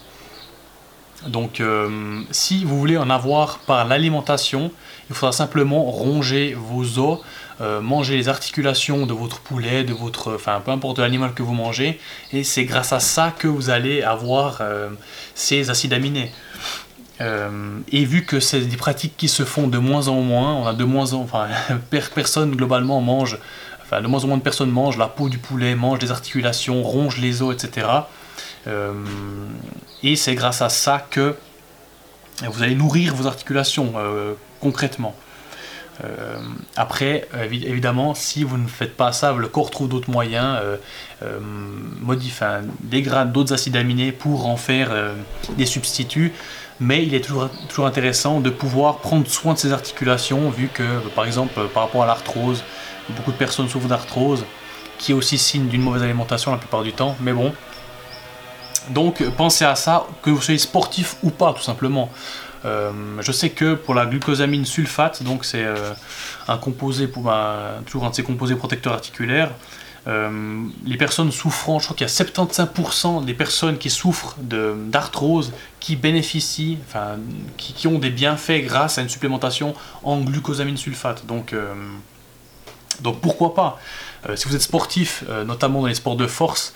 Donc 1.26 1.62
si 2.30 2.66
vous 2.66 2.78
voulez 2.78 2.98
en 2.98 3.08
avoir 3.08 3.60
par 3.60 3.86
l'alimentation, 3.86 4.70
il 5.08 5.14
faudra 5.14 5.32
simplement 5.32 5.84
ronger 5.84 6.54
vos 6.54 6.98
os, 6.98 7.20
euh, 7.60 7.80
manger 7.80 8.16
les 8.16 8.28
articulations 8.28 9.06
de 9.06 9.14
votre 9.14 9.40
poulet, 9.40 9.84
de 9.84 9.94
votre, 9.94 10.34
enfin 10.34 10.60
peu 10.64 10.72
importe 10.72 10.98
l'animal 10.98 11.32
que 11.32 11.42
vous 11.42 11.54
mangez, 11.54 11.98
et 12.32 12.44
c'est 12.44 12.64
grâce 12.64 12.92
à 12.92 13.00
ça 13.00 13.32
que 13.36 13.48
vous 13.48 13.70
allez 13.70 14.02
avoir 14.02 14.58
euh, 14.60 14.90
ces 15.34 15.70
acides 15.70 15.92
aminés. 15.92 16.32
Euh, 17.22 17.78
et 17.90 18.04
vu 18.04 18.26
que 18.26 18.40
c'est 18.40 18.60
des 18.60 18.76
pratiques 18.76 19.16
qui 19.16 19.28
se 19.28 19.44
font 19.44 19.68
de 19.68 19.78
moins 19.78 20.08
en 20.08 20.20
moins, 20.20 20.52
on 20.52 20.66
a 20.66 20.74
de 20.74 20.84
moins 20.84 21.14
en, 21.14 21.22
enfin 21.22 21.46
personne 22.14 22.54
globalement 22.54 23.00
mange, 23.00 23.38
enfin 23.82 24.02
de 24.02 24.06
moins 24.06 24.22
en 24.24 24.26
moins 24.26 24.36
de 24.36 24.42
personnes 24.42 24.70
mangent 24.70 24.98
la 24.98 25.08
peau 25.08 25.30
du 25.30 25.38
poulet, 25.38 25.74
mangent 25.76 26.00
les 26.00 26.10
articulations, 26.10 26.82
rongent 26.82 27.18
les 27.18 27.40
os, 27.40 27.54
etc. 27.54 27.86
et 30.02 30.16
c'est 30.16 30.34
grâce 30.34 30.60
à 30.60 30.68
ça 30.68 31.06
que 31.08 31.36
vous 32.42 32.62
allez 32.62 32.74
nourrir 32.74 33.14
vos 33.14 33.26
articulations 33.26 33.94
concrètement. 34.66 35.14
Euh, 36.04 36.38
après, 36.76 37.28
évidemment, 37.50 38.14
si 38.14 38.44
vous 38.44 38.58
ne 38.58 38.66
faites 38.66 38.96
pas 38.96 39.12
ça, 39.12 39.32
le 39.32 39.48
corps 39.48 39.70
trouve 39.70 39.88
d'autres 39.88 40.10
moyens, 40.10 40.58
euh, 40.60 40.76
euh 41.22 41.38
modifie, 42.00 42.44
dégrade 42.80 43.32
d'autres 43.32 43.54
acides 43.54 43.76
aminés 43.76 44.12
pour 44.12 44.46
en 44.46 44.56
faire 44.56 44.88
euh, 44.90 45.14
des 45.56 45.66
substituts. 45.66 46.32
Mais 46.80 47.02
il 47.04 47.14
est 47.14 47.24
toujours, 47.24 47.48
toujours 47.68 47.86
intéressant 47.86 48.40
de 48.40 48.50
pouvoir 48.50 48.98
prendre 48.98 49.26
soin 49.28 49.54
de 49.54 49.58
ses 49.58 49.72
articulations, 49.72 50.50
vu 50.50 50.68
que, 50.68 50.82
par 51.14 51.24
exemple, 51.24 51.54
par 51.72 51.84
rapport 51.84 52.02
à 52.02 52.06
l'arthrose, 52.06 52.62
beaucoup 53.16 53.32
de 53.32 53.38
personnes 53.38 53.68
souffrent 53.68 53.88
d'arthrose, 53.88 54.44
qui 54.98 55.12
est 55.12 55.14
aussi 55.14 55.38
signe 55.38 55.68
d'une 55.68 55.80
mauvaise 55.80 56.02
alimentation 56.02 56.50
la 56.50 56.58
plupart 56.58 56.82
du 56.82 56.92
temps. 56.92 57.16
Mais 57.20 57.32
bon, 57.32 57.54
donc 58.90 59.22
pensez 59.36 59.64
à 59.64 59.74
ça, 59.74 60.06
que 60.22 60.30
vous 60.30 60.42
soyez 60.42 60.58
sportif 60.58 61.16
ou 61.22 61.30
pas, 61.30 61.54
tout 61.54 61.62
simplement. 61.62 62.10
Je 63.20 63.32
sais 63.32 63.50
que 63.50 63.74
pour 63.74 63.94
la 63.94 64.06
glucosamine 64.06 64.64
sulfate, 64.64 65.22
donc 65.22 65.44
c'est 65.44 65.64
un 66.48 66.58
composé 66.58 67.06
pour 67.06 67.32
toujours 67.86 68.04
un 68.04 68.10
de 68.10 68.14
ces 68.14 68.22
composés 68.22 68.56
protecteurs 68.56 68.92
articulaires, 68.92 69.50
euh, 70.08 70.68
les 70.84 70.96
personnes 70.96 71.32
souffrant, 71.32 71.80
je 71.80 71.86
crois 71.86 71.96
qu'il 71.96 72.06
y 72.06 72.10
a 72.10 72.12
75% 72.12 73.24
des 73.24 73.34
personnes 73.34 73.76
qui 73.76 73.90
souffrent 73.90 74.36
d'arthrose 74.40 75.52
qui 75.80 75.96
bénéficient, 75.96 76.78
enfin, 76.86 77.16
qui, 77.56 77.88
ont 77.88 77.98
des 77.98 78.10
bienfaits 78.10 78.64
grâce 78.64 78.98
à 78.98 79.02
une 79.02 79.08
supplémentation 79.08 79.74
en 80.04 80.20
glucosamine 80.20 80.76
sulfate. 80.76 81.26
Donc, 81.26 81.52
euh, 81.52 81.74
donc 83.00 83.20
pourquoi 83.20 83.54
pas? 83.54 83.80
Euh, 84.28 84.36
Si 84.36 84.46
vous 84.46 84.54
êtes 84.54 84.62
sportif, 84.62 85.24
notamment 85.44 85.80
dans 85.80 85.88
les 85.88 85.94
sports 85.94 86.16
de 86.16 86.26
force, 86.26 86.72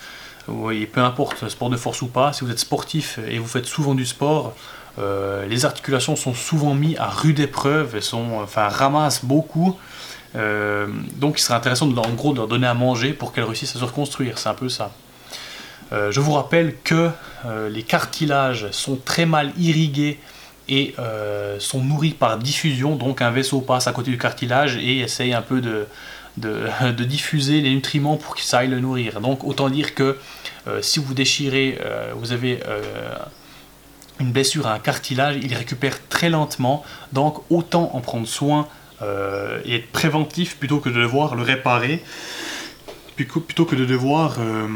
et 0.73 0.87
peu 0.87 1.01
importe 1.01 1.49
sport 1.49 1.71
de 1.71 1.77
force 1.77 2.03
ou 2.03 2.09
pas, 2.09 2.33
si 2.33 2.45
vous 2.45 2.51
êtes 2.51 2.59
sportif 2.59 3.21
et 3.29 3.39
vous 3.39 3.47
faites 3.47 3.67
souvent 3.67 3.95
du 3.95 4.05
sport, 4.05 4.55
les 4.99 5.65
articulations 5.65 6.17
sont 6.17 6.35
souvent 6.35 6.75
mises 6.75 6.97
à 6.99 7.09
rude 7.09 7.41
épreuve, 7.41 7.93
elles 7.95 8.03
sont, 8.03 8.41
enfin, 8.43 8.69
ramassent 8.69 9.25
beaucoup. 9.25 9.79
Euh, 10.37 10.87
donc 11.17 11.39
il 11.39 11.43
serait 11.43 11.55
intéressant 11.55 11.87
de, 11.87 11.99
en 11.99 12.11
gros 12.11 12.33
de 12.33 12.39
leur 12.39 12.49
donner 12.49 12.67
à 12.67 12.75
manger 12.75 13.13
pour 13.13 13.33
qu'elles 13.33 13.45
réussissent 13.45 13.75
à 13.77 13.81
se 13.81 13.85
reconstruire, 13.85 14.39
c'est 14.39 14.49
un 14.49 14.55
peu 14.55 14.69
ça. 14.69 14.93
Euh, 15.93 16.13
je 16.13 16.21
vous 16.21 16.33
rappelle 16.33 16.77
que 16.85 17.11
euh, 17.47 17.69
les 17.69 17.83
cartilages 17.83 18.71
sont 18.71 18.97
très 18.97 19.27
mal 19.27 19.53
irrigués 19.59 20.19
et 20.69 20.95
sont 21.59 21.83
nourris 21.83 22.13
par 22.13 22.39
diffusion, 22.39 22.95
donc 22.95 23.23
un 23.23 23.33
vaisseau 23.33 23.61
passe 23.61 23.89
à 23.89 23.93
côté 23.93 24.13
du 24.13 24.19
cartilage 24.19 24.77
et 24.77 25.01
essaye 25.01 25.35
un 25.35 25.43
peu 25.43 25.61
de, 25.61 25.89
diffuser 27.05 27.61
les 27.61 27.71
nutriments 27.71 28.17
pour 28.17 28.37
qu'il 28.37 28.55
aille 28.55 28.69
le 28.69 28.79
nourrir. 28.79 29.21
Donc 29.21 29.43
autant 29.43 29.69
dire 29.69 29.97
que 29.97 30.17
si 30.81 31.01
vous 31.01 31.13
déchirez, 31.13 31.77
vous 32.15 32.31
avez 32.31 32.61
une 34.21 34.33
blessure 34.33 34.67
à 34.67 34.75
un 34.75 34.79
cartilage, 34.79 35.37
il 35.43 35.55
récupère 35.55 36.07
très 36.09 36.31
lentement, 36.31 36.85
donc 37.13 37.43
autant 37.51 37.91
en 37.95 38.01
prendre 38.01 38.29
soin 38.29 38.69
euh, 39.03 39.61
et 39.65 39.77
être 39.77 39.91
préventif 39.91 40.59
plutôt 40.59 40.79
que 40.79 40.91
de 40.91 41.01
devoir 41.01 41.35
le 41.35 41.43
réparer, 41.43 42.03
plutôt 43.17 43.65
que 43.65 43.77
de 43.77 43.85
devoir 43.85 44.37
euh, 44.39 44.67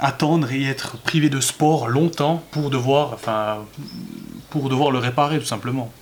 attendre 0.00 0.52
et 0.52 0.64
être 0.64 0.98
privé 0.98 1.28
de 1.28 1.40
sport 1.40 1.88
longtemps 1.88 2.42
pour 2.50 2.70
devoir, 2.70 3.12
enfin, 3.12 3.64
pour 4.50 4.68
devoir 4.68 4.90
le 4.90 4.98
réparer 4.98 5.38
tout 5.38 5.46
simplement. 5.46 5.92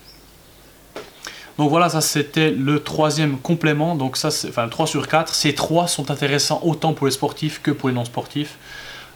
Donc 1.59 1.71
voilà, 1.71 1.89
ça 1.89 2.03
c'était 2.03 2.51
le 2.51 2.81
troisième 2.81 3.39
complément, 3.39 3.95
donc 3.95 4.19
ça 4.19 4.29
enfin 4.29 4.69
3 4.69 4.87
sur 4.87 5.09
4. 5.09 5.35
Ces 5.35 5.55
trois 5.55 5.89
sont 5.89 6.11
intéressants 6.11 6.61
autant 6.63 6.93
pour 6.93 7.07
les 7.07 7.13
sportifs 7.13 7.63
que 7.63 7.71
pour 7.71 7.89
les 7.89 7.95
non 7.95 8.05
sportifs. 8.05 8.59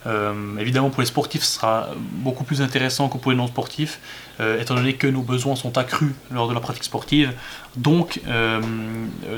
Euh, 0.07 0.57
évidemment, 0.59 0.90
pour 0.90 1.00
les 1.00 1.07
sportifs, 1.07 1.42
ce 1.42 1.54
sera 1.54 1.88
beaucoup 1.97 2.45
plus 2.45 2.62
intéressant 2.62 3.09
que 3.09 3.19
pour 3.19 3.30
les 3.30 3.37
non-sportifs, 3.37 4.00
euh, 4.40 4.61
étant 4.61 4.75
donné 4.75 4.95
que 4.95 5.07
nos 5.07 5.23
besoins 5.23 5.57
sont 5.57 5.76
accrus 5.76 6.12
lors 6.30 6.49
de 6.49 6.54
la 6.54 6.61
pratique 6.61 6.85
sportive. 6.85 7.33
Donc, 7.76 8.21
euh, 8.26 8.61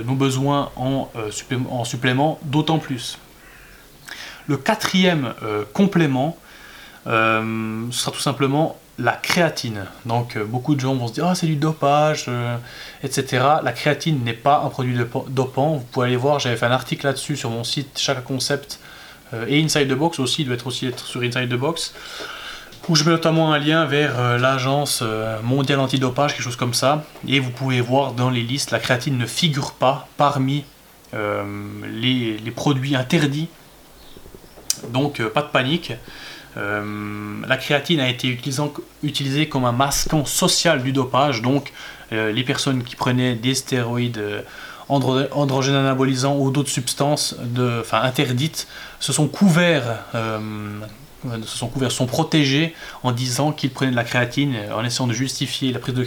nos 0.04 0.14
besoins 0.14 0.71
en, 0.76 1.11
en 1.71 1.85
supplément 1.85 2.38
d'autant 2.45 2.78
plus. 2.78 3.19
Le 4.47 4.57
quatrième 4.57 5.35
complément 5.73 6.37
sera 7.04 8.12
tout 8.12 8.21
simplement 8.21 8.76
la 8.99 9.12
créatine. 9.12 9.87
Donc, 10.04 10.37
beaucoup 10.37 10.75
de 10.75 10.81
gens 10.81 10.95
vont 10.95 11.07
se 11.07 11.12
dire 11.12 11.26
Ah, 11.26 11.37
c'est 11.37 11.47
du 11.47 11.54
dopage, 11.54 12.28
etc. 13.04 13.45
La 13.62 13.73
créatine 13.73 14.25
n'est 14.25 14.33
pas 14.33 14.62
un 14.64 14.69
produit 14.69 14.99
dopant. 15.28 15.76
Vous 15.76 15.85
pouvez 15.85 16.07
aller 16.09 16.16
voir, 16.16 16.40
j'avais 16.40 16.57
fait 16.57 16.66
un 16.66 16.73
article 16.73 17.07
là-dessus 17.07 17.37
sur 17.37 17.50
mon 17.50 17.62
site 17.62 17.99
Chaque 17.99 18.25
Concept 18.25 18.81
et 19.49 19.62
Inside 19.62 19.89
the 19.89 19.95
Box 19.95 20.19
aussi, 20.19 20.43
il 20.43 20.47
doit 20.47 20.55
être 20.55 20.67
aussi 20.67 20.87
être 20.87 21.07
sur 21.07 21.23
Inside 21.23 21.49
the 21.49 21.59
Box, 21.59 21.95
où 22.89 22.97
je 22.97 23.05
mets 23.05 23.11
notamment 23.11 23.53
un 23.53 23.59
lien 23.59 23.85
vers 23.85 24.19
euh, 24.19 24.39
l'agence 24.39 25.01
euh, 25.03 25.41
mondiale 25.43 25.81
antidopage, 25.81 26.33
quelque 26.33 26.43
chose 26.43 26.57
comme 26.57 26.75
ça, 26.75 27.05
et 27.27 27.41
vous 27.41 27.51
pouvez 27.51 27.81
voir 27.81 28.12
dans 28.12 28.31
les 28.31 28.43
listes, 28.43 28.71
la 28.71 28.79
créatine 28.79 29.17
ne 29.19 29.27
figure 29.27 29.73
pas 29.73 30.09
parmi 30.17 30.65
les, 31.15 32.53
produits 32.57 32.97
interdits, 32.97 33.49
donc 34.89 35.23
pas 35.23 35.43
de 35.43 35.49
panique. 35.49 35.93
la 36.57 37.57
créatine 37.59 38.01
a 38.01 38.09
été 38.09 38.35
utilisée 39.03 39.47
comme 39.47 39.66
un 39.66 39.73
masquant 39.73 40.25
social 40.25 40.83
du 40.83 40.92
dopage, 40.92 41.42
donc 41.42 41.75
les 42.11 42.45
personnes 42.45 42.83
qui 42.83 42.97
prenaient 42.97 43.35
des 43.35 43.55
stéroïdes 43.55 44.42
androgènes 44.92 45.74
anabolisants 45.74 46.37
ou 46.37 46.50
d'autres 46.50 46.70
substances 46.70 47.35
interdites 47.92 48.66
se 49.00 49.12
sont 49.12 49.26
couverts, 49.26 50.05
euh, 50.14 50.38
se 51.44 51.88
sont 51.88 52.07
protégés 52.07 52.74
en 53.02 53.12
disant 53.12 53.52
qu'ils 53.52 53.70
prenaient 53.70 53.92
de 53.92 53.96
la 53.96 54.05
créatine, 54.05 54.57
en 54.74 54.85
essayant 54.85 55.07
de 55.07 55.12
justifier 55.12 55.72
la 55.72 55.78
prise 55.78 55.94
de, 55.94 56.07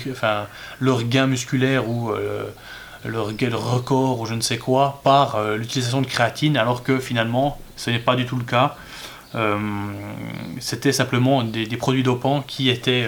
leur 0.80 1.04
gain 1.04 1.28
musculaire 1.28 1.90
ou 1.90 2.12
euh, 2.12 2.46
leur, 3.06 3.28
record 3.28 4.20
ou 4.20 4.26
je 4.26 4.34
ne 4.34 4.42
sais 4.42 4.58
quoi 4.58 5.02
par 5.04 5.36
euh, 5.36 5.58
l'utilisation 5.58 6.02
de 6.02 6.08
créatine, 6.08 6.58
alors 6.58 6.84
que 6.84 7.00
finalement 7.00 7.60
ce 7.78 7.90
n'est 7.90 8.00
pas 8.00 8.16
du 8.16 8.26
tout 8.26 8.38
le 8.38 8.44
cas. 8.44 8.76
c'était 10.60 10.94
simplement 10.94 11.44
des, 11.44 11.78
produits 11.78 12.04
dopants 12.04 12.42
qui 12.42 12.70
étaient, 12.70 13.06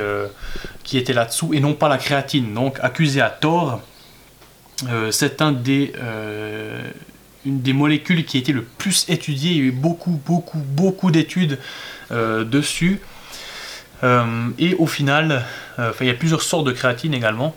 étaient 0.92 1.14
là-dessous 1.14 1.54
et 1.54 1.62
non 1.62 1.74
pas 1.74 1.88
la 1.88 1.98
créatine. 1.98 2.54
Donc 2.54 2.78
accusé 2.82 3.22
à 3.22 3.30
tort, 3.30 3.80
c'est 5.12 5.42
un 5.42 5.52
des, 5.52 5.94
une 7.48 7.62
des 7.62 7.74
molécules 7.74 8.26
qui 8.26 8.38
a 8.38 8.40
été 8.42 8.52
le 8.52 8.64
plus 8.64 9.06
étudiée. 9.10 9.52
Il 9.52 9.58
y 9.58 9.62
a 9.62 9.64
eu 9.64 9.72
beaucoup, 9.72 10.20
beaucoup, 10.26 10.60
beaucoup 10.60 11.12
d'études 11.12 11.58
euh, 12.12 12.44
dessus. 12.44 13.02
Euh, 14.04 14.50
et 14.60 14.76
au 14.76 14.86
final, 14.86 15.44
euh, 15.80 15.92
il 16.02 16.08
y 16.08 16.10
a 16.10 16.14
plusieurs 16.14 16.42
sortes 16.42 16.66
de 16.66 16.74
créatine 16.74 17.14
également. 17.14 17.56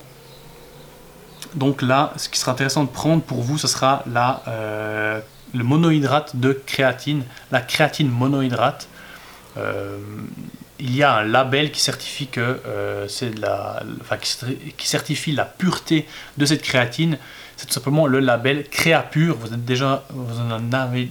Donc 1.55 1.83
là, 1.83 2.13
ce 2.17 2.29
qui 2.29 2.39
sera 2.39 2.53
intéressant 2.53 2.85
de 2.85 2.89
prendre 2.89 3.23
pour 3.23 3.43
vous, 3.43 3.59
ce 3.59 3.67
sera 3.67 4.05
la, 4.07 4.43
le 5.53 5.65
monohydrate 5.65 6.37
de 6.37 6.53
créatine, 6.53 7.25
la 7.51 7.61
créatine 7.61 8.09
monohydrate. 8.09 8.89
Il 10.81 10.97
y 10.97 11.03
a 11.03 11.17
un 11.17 11.25
label 11.25 11.71
la, 13.39 13.83
qui 14.77 14.87
certifie 14.89 15.33
la 15.33 15.45
pureté 15.45 16.07
de 16.39 16.47
cette 16.47 16.63
créatine 16.63 17.19
c'est 17.61 17.67
tout 17.67 17.75
simplement 17.75 18.07
le 18.07 18.21
label 18.21 18.65
Créapure. 18.71 19.37
Vous, 19.37 19.49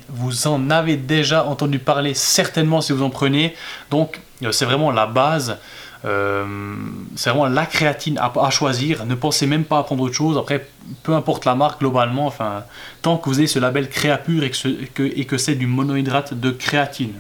vous, 0.09 0.47
en 0.47 0.69
avez, 0.71 0.97
déjà 0.97 1.45
entendu 1.45 1.77
parler 1.77 2.15
certainement 2.15 2.81
si 2.81 2.91
vous 2.91 3.03
en 3.03 3.11
prenez. 3.11 3.53
Donc 3.91 4.19
euh, 4.41 4.51
c'est 4.51 4.65
vraiment 4.65 4.89
la 4.89 5.05
base. 5.05 5.59
Euh, 6.05 6.75
c'est 7.15 7.29
vraiment 7.29 7.45
la 7.45 7.67
créatine 7.67 8.17
à, 8.17 8.49
choisir. 8.49 9.05
Ne 9.05 9.13
pensez 9.13 9.45
même 9.45 9.63
pas 9.63 9.77
à 9.77 9.83
prendre 9.83 10.01
autre 10.01 10.15
chose. 10.15 10.39
Après, 10.39 10.67
peu 11.03 11.13
importe 11.13 11.45
la 11.45 11.53
marque 11.53 11.81
globalement, 11.81 12.33
tant 13.03 13.17
que 13.17 13.29
vous 13.29 13.37
avez 13.37 13.47
ce 13.47 13.59
label 13.59 13.87
Créapure 13.87 14.43
et 14.43 15.25
que 15.25 15.37
c'est 15.37 15.53
du 15.53 15.67
monohydrate 15.67 16.33
de 16.33 16.49
créatine. 16.49 17.13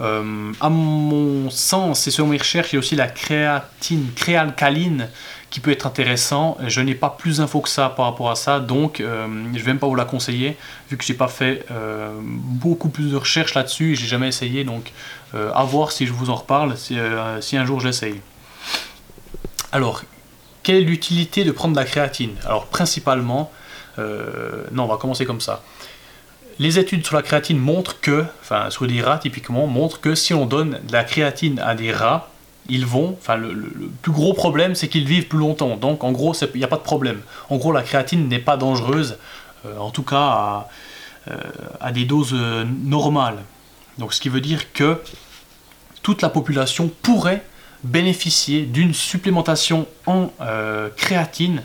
Euh, 0.00 0.52
à 0.60 0.68
mon 0.68 1.50
sens, 1.50 2.06
et 2.06 2.10
selon 2.10 2.28
mes 2.28 2.38
recherches, 2.38 2.72
il 2.72 2.76
y 2.76 2.78
a 2.78 2.80
aussi 2.80 2.94
la 2.94 3.08
créatine 3.08 4.10
créalcaline 4.14 5.08
qui 5.50 5.60
peut 5.60 5.70
être 5.70 5.86
intéressant. 5.86 6.56
Je 6.66 6.80
n'ai 6.80 6.94
pas 6.94 7.10
plus 7.10 7.38
d'infos 7.38 7.60
que 7.60 7.68
ça 7.68 7.88
par 7.88 8.06
rapport 8.06 8.30
à 8.30 8.36
ça, 8.36 8.60
donc 8.60 9.00
euh, 9.00 9.26
je 9.26 9.58
ne 9.58 9.58
vais 9.58 9.70
même 9.72 9.78
pas 9.78 9.86
vous 9.86 9.94
la 9.94 10.04
conseiller, 10.04 10.56
vu 10.90 10.96
que 10.96 11.04
je 11.04 11.12
n'ai 11.12 11.18
pas 11.18 11.28
fait 11.28 11.64
euh, 11.70 12.10
beaucoup 12.20 12.88
plus 12.88 13.10
de 13.10 13.16
recherches 13.16 13.54
là-dessus 13.54 13.96
j'ai 13.96 14.06
jamais 14.06 14.28
essayé, 14.28 14.64
donc 14.64 14.92
euh, 15.34 15.50
à 15.54 15.64
voir 15.64 15.92
si 15.92 16.06
je 16.06 16.12
vous 16.12 16.30
en 16.30 16.36
reparle, 16.36 16.76
si, 16.76 16.98
si 17.40 17.56
un 17.56 17.64
jour 17.64 17.80
j'essaye. 17.80 18.20
Alors, 19.72 20.02
quelle 20.62 20.76
est 20.76 20.80
l'utilité 20.80 21.44
de 21.44 21.52
prendre 21.52 21.74
de 21.74 21.80
la 21.80 21.86
créatine? 21.86 22.34
Alors, 22.44 22.66
principalement, 22.66 23.50
non, 23.98 24.84
on 24.84 24.86
va 24.86 24.96
commencer 24.96 25.26
comme 25.26 25.40
ça. 25.40 25.62
Les 26.60 26.78
études 26.80 27.06
sur 27.06 27.14
la 27.14 27.22
créatine 27.22 27.58
montrent 27.58 28.00
que, 28.00 28.24
enfin 28.40 28.70
sur 28.70 28.86
des 28.86 29.00
rats 29.00 29.18
typiquement, 29.18 29.66
montrent 29.68 30.00
que 30.00 30.16
si 30.16 30.34
on 30.34 30.44
donne 30.44 30.80
de 30.86 30.92
la 30.92 31.04
créatine 31.04 31.60
à 31.60 31.76
des 31.76 31.92
rats, 31.92 32.30
ils 32.68 32.84
vont, 32.84 33.16
enfin 33.18 33.36
le, 33.36 33.54
plus 34.02 34.12
gros 34.12 34.34
problème 34.34 34.74
c'est 34.74 34.88
qu'ils 34.88 35.06
vivent 35.06 35.28
plus 35.28 35.38
longtemps. 35.38 35.76
Donc 35.76 36.02
en 36.02 36.10
gros 36.10 36.34
il 36.34 36.58
n'y 36.58 36.64
a 36.64 36.68
pas 36.68 36.76
de 36.76 36.82
problème. 36.82 37.20
En 37.48 37.56
gros 37.58 37.70
la 37.70 37.82
créatine 37.82 38.28
n'est 38.28 38.40
pas 38.40 38.56
dangereuse, 38.56 39.18
euh, 39.66 39.78
en 39.78 39.90
tout 39.90 40.02
cas 40.02 40.16
à, 40.16 40.68
euh, 41.30 41.90
des 41.92 42.04
doses 42.04 42.34
euh, 42.34 42.64
normales. 42.64 43.38
Donc 43.98 44.12
ce 44.12 44.20
qui 44.20 44.28
veut 44.28 44.40
dire 44.40 44.72
que 44.72 45.00
toute 46.02 46.22
la 46.22 46.28
population 46.28 46.90
pourrait 47.02 47.44
bénéficier 47.84 48.62
d'une 48.62 48.94
supplémentation 48.94 49.86
en 50.06 50.32
créatine 50.96 51.62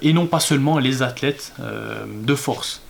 et 0.00 0.12
non 0.12 0.26
pas 0.26 0.40
seulement 0.40 0.78
les 0.78 1.02
athlètes 1.02 1.52
de 1.58 2.34
force. 2.34 2.82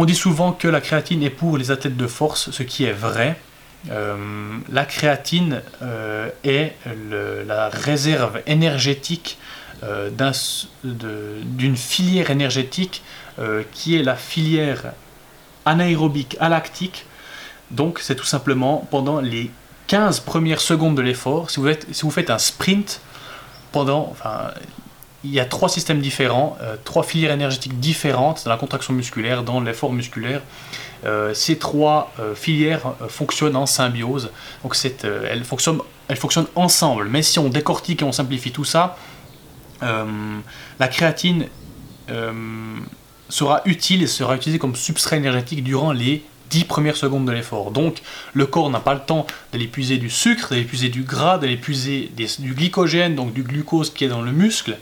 On 0.00 0.06
dit 0.06 0.14
souvent 0.14 0.52
que 0.52 0.66
la 0.66 0.80
créatine 0.80 1.22
est 1.22 1.28
pour 1.28 1.58
les 1.58 1.70
athlètes 1.70 1.98
de 1.98 2.06
force, 2.06 2.52
ce 2.52 2.62
qui 2.62 2.84
est 2.84 2.92
vrai, 2.92 3.38
euh, 3.90 4.16
la 4.72 4.86
créatine 4.86 5.60
euh, 5.82 6.30
est 6.42 6.72
la 7.46 7.68
réserve 7.68 8.40
énergétique 8.46 9.36
euh, 9.82 10.08
d'une 10.82 11.76
filière 11.76 12.30
énergétique 12.30 13.02
qui 13.72 13.94
est 13.94 14.02
la 14.02 14.16
filière 14.16 14.94
anaérobique 15.66 16.34
alactique. 16.40 17.04
Donc 17.70 17.98
c'est 17.98 18.16
tout 18.16 18.24
simplement 18.24 18.88
pendant 18.90 19.20
les 19.20 19.50
15 19.88 20.20
premières 20.20 20.62
secondes 20.62 20.96
de 20.96 21.02
l'effort, 21.02 21.50
si, 21.50 21.60
si, 21.92 22.02
vous 22.02 22.10
faites 22.10 22.30
un 22.30 22.38
sprint, 22.38 23.02
pendant, 23.70 24.08
enfin, 24.10 24.50
il 25.24 25.32
y 25.32 25.40
a 25.40 25.44
trois 25.44 25.68
systèmes 25.68 26.00
différents, 26.00 26.56
euh, 26.62 26.76
trois 26.82 27.02
filières 27.02 27.32
énergétiques 27.32 27.78
différentes 27.78 28.44
dans 28.44 28.50
la 28.50 28.56
contraction 28.56 28.94
musculaire, 28.94 29.42
dans 29.42 29.60
l'effort 29.60 29.92
musculaire. 29.92 30.42
Euh, 31.04 31.34
ces 31.34 31.58
trois 31.58 32.12
euh, 32.18 32.34
filières 32.34 32.94
fonctionnent 33.08 33.56
en 33.56 33.66
symbiose, 33.66 34.30
donc 34.62 34.76
elles, 35.04 35.44
fonctionnent, 35.44 35.80
elles 36.08 36.16
fonctionnent 36.16 36.48
ensemble. 36.54 37.08
Mais 37.08 37.22
si 37.22 37.38
on 37.38 37.48
décortique 37.48 38.02
et 38.02 38.04
on 38.04 38.12
simplifie 38.12 38.52
tout 38.52 38.64
ça, 38.64 38.96
la 39.82 40.88
créatine 40.88 41.46
sera 43.30 43.62
utile 43.64 44.02
et 44.02 44.06
sera 44.06 44.36
utilisée 44.36 44.58
comme 44.58 44.76
substrat 44.76 45.16
énergétique 45.16 45.64
durant 45.64 45.92
les 45.92 46.22
10 46.50 46.64
premières 46.64 46.96
secondes 46.96 47.26
de 47.26 47.32
l'effort. 47.32 47.70
Donc 47.70 48.02
le 48.34 48.46
corps 48.46 48.70
n'a 48.70 48.80
pas 48.80 48.94
le 48.94 49.00
temps 49.00 49.26
d'aller 49.52 49.66
puiser 49.66 49.96
du 49.96 50.10
sucre, 50.10 50.50
d'aller 50.50 50.64
puiser 50.64 50.88
du 50.88 51.02
gras, 51.02 51.38
d'aller 51.38 51.56
puiser 51.56 52.10
du 52.38 52.54
glycogène, 52.54 53.14
donc 53.14 53.32
du 53.32 53.42
glucose 53.42 53.90
qui 53.90 54.04
est 54.04 54.08
dans 54.08 54.22
le 54.22 54.32
muscle. 54.32 54.76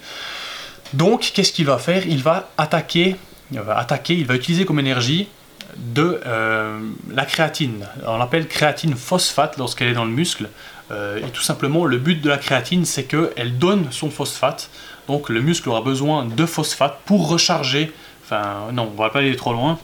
Donc 0.94 1.30
qu'est-ce 1.34 1.52
qu'il 1.52 1.66
va 1.66 1.78
faire? 1.78 2.06
Il 2.06 2.22
va 2.22 2.50
attaquer, 2.56 3.16
il 3.52 3.60
va 3.60 3.78
attaquer, 3.78 4.14
il 4.14 4.26
va 4.26 4.34
utiliser 4.34 4.64
comme 4.64 4.80
énergie 4.80 5.28
de 5.76 6.20
euh, 6.26 6.80
la 7.10 7.24
créatine. 7.24 7.86
On 8.06 8.16
l'appelle 8.16 8.48
créatine 8.48 8.96
phosphate 8.96 9.58
lorsqu'elle 9.58 9.88
est 9.88 9.94
dans 9.94 10.06
le 10.06 10.10
muscle. 10.10 10.48
Euh, 10.90 11.18
et 11.18 11.30
tout 11.30 11.42
simplement, 11.42 11.84
le 11.84 11.98
but 11.98 12.20
de 12.20 12.28
la 12.30 12.38
créatine, 12.38 12.86
c'est 12.86 13.04
qu'elle 13.04 13.58
donne 13.58 13.88
son 13.90 14.10
phosphate. 14.10 14.70
Donc 15.06 15.28
le 15.28 15.42
muscle 15.42 15.68
aura 15.68 15.82
besoin 15.82 16.24
de 16.24 16.46
phosphate 16.46 16.98
pour 17.04 17.28
recharger. 17.28 17.92
Enfin, 18.24 18.72
non, 18.72 18.90
on 18.96 19.00
va 19.00 19.10
pas 19.10 19.20
aller 19.20 19.36
trop 19.36 19.52
loin 19.52 19.78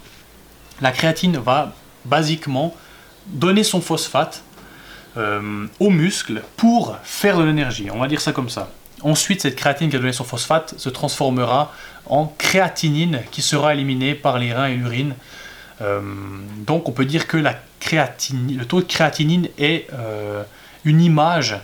la 0.81 0.93
créatine 0.93 1.37
va 1.37 1.73
basiquement 2.05 2.75
donner 3.27 3.65
son 3.65 3.81
phosphate 3.81 4.43
euh, 5.17 5.67
au 5.81 5.91
muscle 5.91 6.43
pour 6.57 6.97
faire 7.03 7.39
de 7.39 7.45
l'énergie. 7.45 7.89
On 7.93 7.99
va 7.99 8.09
dire 8.09 8.21
ça 8.21 8.33
comme 8.33 8.51
ça. 8.51 8.71
Ensuite, 9.03 9.43
cette 9.43 9.57
créatine 9.57 9.91
qui 9.91 9.97
a 9.97 9.99
donné 9.99 10.13
son 10.13 10.25
phosphate 10.25 10.75
se 10.79 10.89
transformera 10.89 11.73
en 12.07 12.27
créatinine 12.27 13.21
qui 13.31 13.43
sera 13.43 13.75
éliminée 13.75 14.15
par 14.15 14.39
les 14.39 14.53
reins 14.53 14.67
et 14.67 14.75
l'urine. 14.75 15.15
Euh, 15.83 16.01
donc 16.67 16.89
on 16.89 16.93
peut 16.93 17.05
dire 17.05 17.27
que 17.27 17.37
le 17.37 18.65
taux 18.65 18.81
de 18.81 18.87
créatinine 18.87 19.49
est 19.59 19.89
euh, 19.93 20.43
une 20.85 21.01
image 21.01 21.57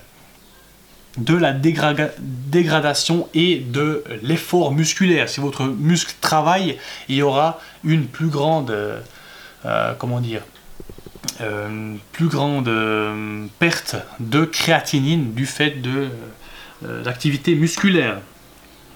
de 1.20 1.37
la 1.37 1.52
dégradation 1.52 3.28
et 3.35 3.59
de 3.59 4.02
l'effort 4.22 4.72
musculaire. 4.72 5.28
Si 5.28 5.40
votre 5.40 5.64
muscle 5.64 6.14
travaille, 6.20 6.78
il 7.09 7.16
y 7.16 7.22
aura 7.22 7.61
une 7.85 8.06
plus 8.06 8.28
grande, 8.28 8.70
euh, 8.70 9.00
euh, 9.66 9.92
comment 9.98 10.20
dire, 10.20 10.42
euh, 11.42 11.94
plus 12.12 12.28
grande 12.28 12.70
perte 13.59 13.96
de 14.18 14.44
créatinine 14.44 15.33
du 15.35 15.46
fait 15.46 15.83
de 15.83 16.09
l'activité 17.04 17.54
musculaire. 17.54 18.18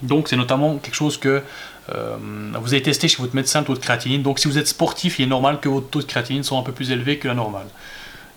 Donc 0.03 0.29
c'est 0.29 0.37
notamment 0.37 0.77
quelque 0.79 0.95
chose 0.95 1.19
que 1.19 1.43
vous 1.89 2.73
avez 2.73 2.83
testé 2.83 3.09
chez 3.09 3.21
votre 3.21 3.35
médecin, 3.35 3.61
le 3.61 3.67
taux 3.67 3.75
de 3.75 3.79
créatinine. 3.79 4.23
Donc 4.23 4.39
si 4.39 4.49
vous 4.49 4.57
êtes 4.57 4.69
sportif, 4.69 5.19
il 5.19 5.25
est 5.25 5.29
normal 5.29 5.61
que 5.61 5.69
votre 5.69 5.89
taux 5.89 6.01
de 6.01 6.07
créatinine 6.07 6.43
soit 6.43 6.59
un 6.59 6.63
peu 6.63 6.73
plus 6.73 6.91
élevé 6.91 7.19
que 7.19 7.29
la 7.29 7.35
normale. 7.35 7.67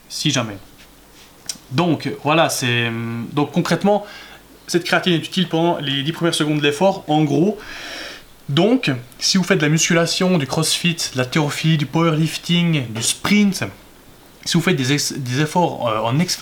Si 0.10 0.32
jamais. 0.32 0.58
Donc 1.72 2.10
voilà, 2.24 2.50
c'est 2.50 2.92
donc 3.34 3.52
concrètement 3.52 4.06
cette 4.68 4.84
créatine 4.84 5.14
est 5.14 5.26
utile 5.26 5.48
pendant 5.48 5.78
les 5.78 6.04
10 6.04 6.12
premières 6.12 6.36
secondes 6.36 6.60
de 6.60 6.64
l'effort. 6.64 7.04
En 7.08 7.24
gros, 7.24 7.58
donc 8.50 8.92
si 9.18 9.38
vous 9.38 9.44
faites 9.44 9.58
de 9.58 9.64
la 9.64 9.70
musculation, 9.70 10.38
du 10.38 10.46
crossfit, 10.46 10.96
de 11.14 11.18
la 11.18 11.26
thérophilie, 11.26 11.78
du 11.78 11.86
powerlifting, 11.86 12.94
du 12.94 13.02
sprint, 13.02 13.64
si 14.46 14.54
vous 14.54 14.64
faites 14.64 14.76
des, 14.76 15.42
efforts 15.42 15.88
euh, 15.88 16.00
en 16.00 16.20
ex, 16.20 16.40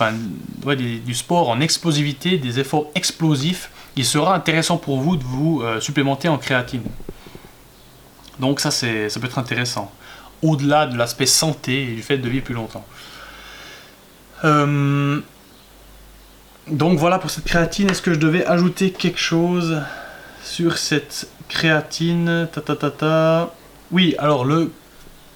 du 1.04 1.14
sport 1.14 1.48
en 1.48 1.60
explosivité, 1.60 2.38
des 2.38 2.60
efforts 2.60 2.86
explosifs, 2.94 3.70
il 3.96 4.04
sera 4.04 4.34
intéressant 4.34 4.76
pour 4.76 5.00
vous 5.00 5.16
de 5.16 5.24
vous 5.24 5.62
euh, 5.62 5.80
supplémenter 5.80 6.28
en 6.28 6.38
créatine. 6.38 6.82
Donc 8.38 8.60
ça, 8.60 8.70
ça 8.70 8.86
peut 8.86 9.26
être 9.26 9.38
intéressant. 9.38 9.90
Au-delà 10.42 10.86
de 10.86 10.96
l'aspect 10.96 11.26
santé 11.26 11.82
et 11.82 11.94
du 11.94 12.02
fait 12.02 12.18
de 12.18 12.28
vivre 12.28 12.44
plus 12.44 12.54
longtemps. 12.54 12.84
Euh, 14.44 15.20
donc 16.68 16.98
voilà 16.98 17.18
pour 17.18 17.30
cette 17.30 17.44
créatine. 17.44 17.90
Est-ce 17.90 18.02
que 18.02 18.12
je 18.12 18.18
devais 18.18 18.44
ajouter 18.46 18.90
quelque 18.90 19.18
chose 19.18 19.80
sur 20.42 20.78
cette 20.78 21.28
créatine? 21.48 22.48
Ta, 22.52 22.60
ta. 22.90 23.54
Oui, 23.90 24.14
alors 24.18 24.44
le 24.44 24.72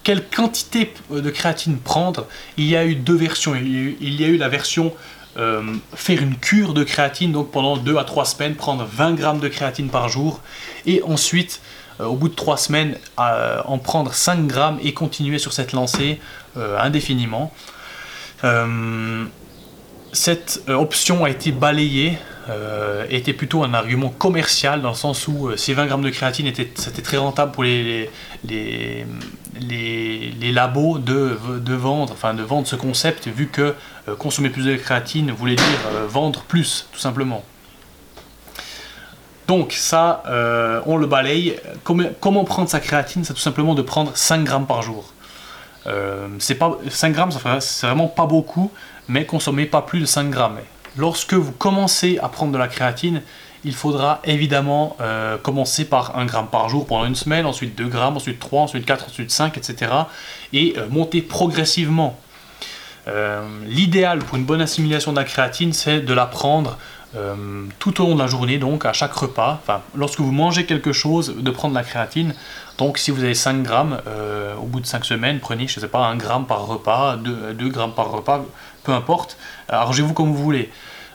quelle 0.03 0.27
quantité 0.27 0.93
de 1.11 1.29
créatine 1.29 1.77
prendre? 1.77 2.25
Il 2.57 2.65
y 2.65 2.75
a 2.75 2.85
eu 2.85 2.95
deux 2.95 3.15
versions. 3.15 3.53
Il 3.55 4.19
y 4.19 4.23
a 4.23 4.27
eu, 4.27 4.37
la 4.37 4.49
version 4.49 4.93
euh, 5.37 5.61
faire 5.93 6.21
une 6.21 6.35
cure 6.37 6.73
de 6.73 6.83
créatine, 6.83 7.31
donc 7.31 7.51
pendant 7.51 7.77
2 7.77 7.97
à 7.97 8.03
3 8.03 8.25
semaines, 8.25 8.55
prendre 8.55 8.83
20 8.83 9.13
grammes 9.13 9.39
de 9.39 9.47
créatine 9.47 9.89
par 9.89 10.09
jour, 10.09 10.41
et 10.87 11.03
ensuite, 11.03 11.61
euh, 11.99 12.05
au 12.05 12.15
bout 12.15 12.29
de 12.29 12.33
3 12.33 12.57
semaines, 12.57 12.97
en 13.17 13.77
prendre 13.77 14.11
5 14.11 14.47
grammes 14.47 14.79
et 14.81 14.93
continuer 14.93 15.37
sur 15.37 15.53
cette 15.53 15.71
lancée 15.71 16.19
indéfiniment. 16.55 17.53
Euh, 18.43 19.25
cette 20.13 20.63
euh, 20.67 20.73
option 20.73 21.23
a 21.23 21.29
été 21.29 21.51
balayée 21.51 22.17
euh, 22.49 23.05
était 23.09 23.33
plutôt 23.33 23.63
un 23.63 23.73
argument 23.73 24.09
commercial 24.09 24.81
dans 24.81 24.89
le 24.89 24.95
sens 24.95 25.27
où 25.27 25.55
ces 25.55 25.73
20 25.73 25.85
grammes 25.85 26.01
de 26.01 26.09
créatine 26.09 26.51
c'était 26.75 27.01
très 27.01 27.17
rentable 27.17 27.51
pour 27.51 27.63
les, 27.63 28.09
labos 30.41 30.97
de, 30.97 31.37
de, 31.59 31.73
vendre 31.75 32.11
enfin 32.11 32.33
de 32.33 32.41
vendre 32.41 32.67
ce 32.67 32.75
concept 32.75 33.27
vu 33.27 33.47
que 33.47 33.75
consommer 34.17 34.49
plus 34.49 34.65
de 34.65 34.75
créatine 34.75 35.31
voulait 35.31 35.55
dire 35.55 35.65
vendre 36.07 36.41
plus 36.41 36.87
tout 36.91 36.99
simplement. 36.99 37.45
Donc 39.47 39.71
ça 39.73 40.23
on 40.87 40.97
le 40.97 41.05
balaye. 41.05 41.57
Comment, 41.83 42.09
comment 42.19 42.43
prendre 42.43 42.69
sa 42.69 42.79
créatine 42.79 43.23
c'est 43.23 43.33
tout 43.33 43.39
simplement 43.39 43.75
de 43.75 43.83
prendre 43.83 44.11
5 44.17 44.43
grammes 44.43 44.67
par 44.67 44.81
jour 44.81 45.13
euh, 45.87 46.27
c'est 46.39 46.55
pas 46.55 46.77
5 46.89 47.11
grammes, 47.11 47.31
c'est 47.59 47.87
vraiment 47.87 48.07
pas 48.07 48.25
beaucoup, 48.25 48.71
mais 49.07 49.25
consommez 49.25 49.65
pas 49.65 49.81
plus 49.81 49.99
de 49.99 50.05
5 50.05 50.29
grammes. 50.29 50.59
Lorsque 50.97 51.33
vous 51.33 51.51
commencez 51.51 52.19
à 52.21 52.29
prendre 52.29 52.51
de 52.51 52.57
la 52.57 52.67
créatine, 52.67 53.21
il 53.63 53.73
faudra 53.73 54.19
évidemment 54.23 54.97
euh, 54.99 55.37
commencer 55.37 55.85
par 55.85 56.17
1 56.17 56.25
gramme 56.25 56.47
par 56.47 56.67
jour 56.69 56.85
pendant 56.85 57.05
une 57.05 57.15
semaine, 57.15 57.45
ensuite 57.45 57.77
2 57.77 57.87
grammes, 57.87 58.17
ensuite 58.17 58.39
3, 58.39 58.63
ensuite 58.63 58.85
4, 58.85 59.05
ensuite 59.05 59.31
5, 59.31 59.57
etc. 59.57 59.91
Et 60.53 60.73
euh, 60.77 60.87
monter 60.89 61.21
progressivement. 61.21 62.17
L'idéal 63.65 64.19
pour 64.19 64.37
une 64.37 64.45
bonne 64.45 64.61
assimilation 64.61 65.11
de 65.11 65.17
la 65.17 65.23
créatine, 65.25 65.73
c'est 65.73 66.01
de 66.01 66.13
la 66.13 66.27
prendre 66.27 66.77
tout 67.79 68.01
au 68.01 68.07
long 68.07 68.15
de 68.15 68.19
la 68.19 68.27
journée, 68.27 68.57
donc 68.57 68.85
à 68.85 68.93
chaque 68.93 69.13
repas. 69.13 69.59
Enfin, 69.61 69.81
lorsque 69.95 70.21
vous 70.21 70.31
mangez 70.31 70.65
quelque 70.65 70.93
chose, 70.93 71.35
de 71.37 71.51
prendre 71.51 71.75
la 71.75 71.83
créatine 71.83 72.33
donc 72.81 72.97
si 72.97 73.11
vous 73.11 73.23
avez 73.23 73.35
5 73.35 73.61
grammes, 73.61 74.01
euh, 74.07 74.55
au 74.55 74.63
bout 74.63 74.79
de 74.79 74.87
5 74.87 75.05
semaines, 75.05 75.39
prenez, 75.39 75.67
je 75.67 75.79
sais 75.79 75.87
pas, 75.87 75.99
1 76.07 76.15
gramme 76.15 76.47
par 76.47 76.65
repas, 76.65 77.15
2, 77.15 77.69
grammes 77.69 77.93
par 77.93 78.09
repas, 78.09 78.43
peu 78.83 78.91
importe. 78.91 79.37
Arrangez-vous 79.69 80.13
comme 80.13 80.29
vous 80.29 80.43
voulez. 80.43 80.71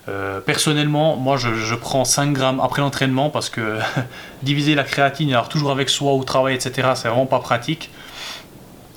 Euh, 0.08 0.40
personnellement, 0.40 1.16
moi 1.16 1.36
je, 1.36 1.74
prends 1.74 2.04
5 2.04 2.32
grammes 2.32 2.60
après 2.60 2.82
l'entraînement 2.82 3.30
parce 3.30 3.50
que 3.50 3.80
diviser 4.44 4.76
la 4.76 4.84
créatine, 4.84 5.32
alors 5.32 5.48
toujours 5.48 5.72
avec 5.72 5.90
soi 5.90 6.12
au 6.12 6.22
travail, 6.22 6.54
etc., 6.54 6.90
c'est 6.94 7.08
vraiment 7.08 7.26
pas 7.26 7.40
pratique. 7.40 7.90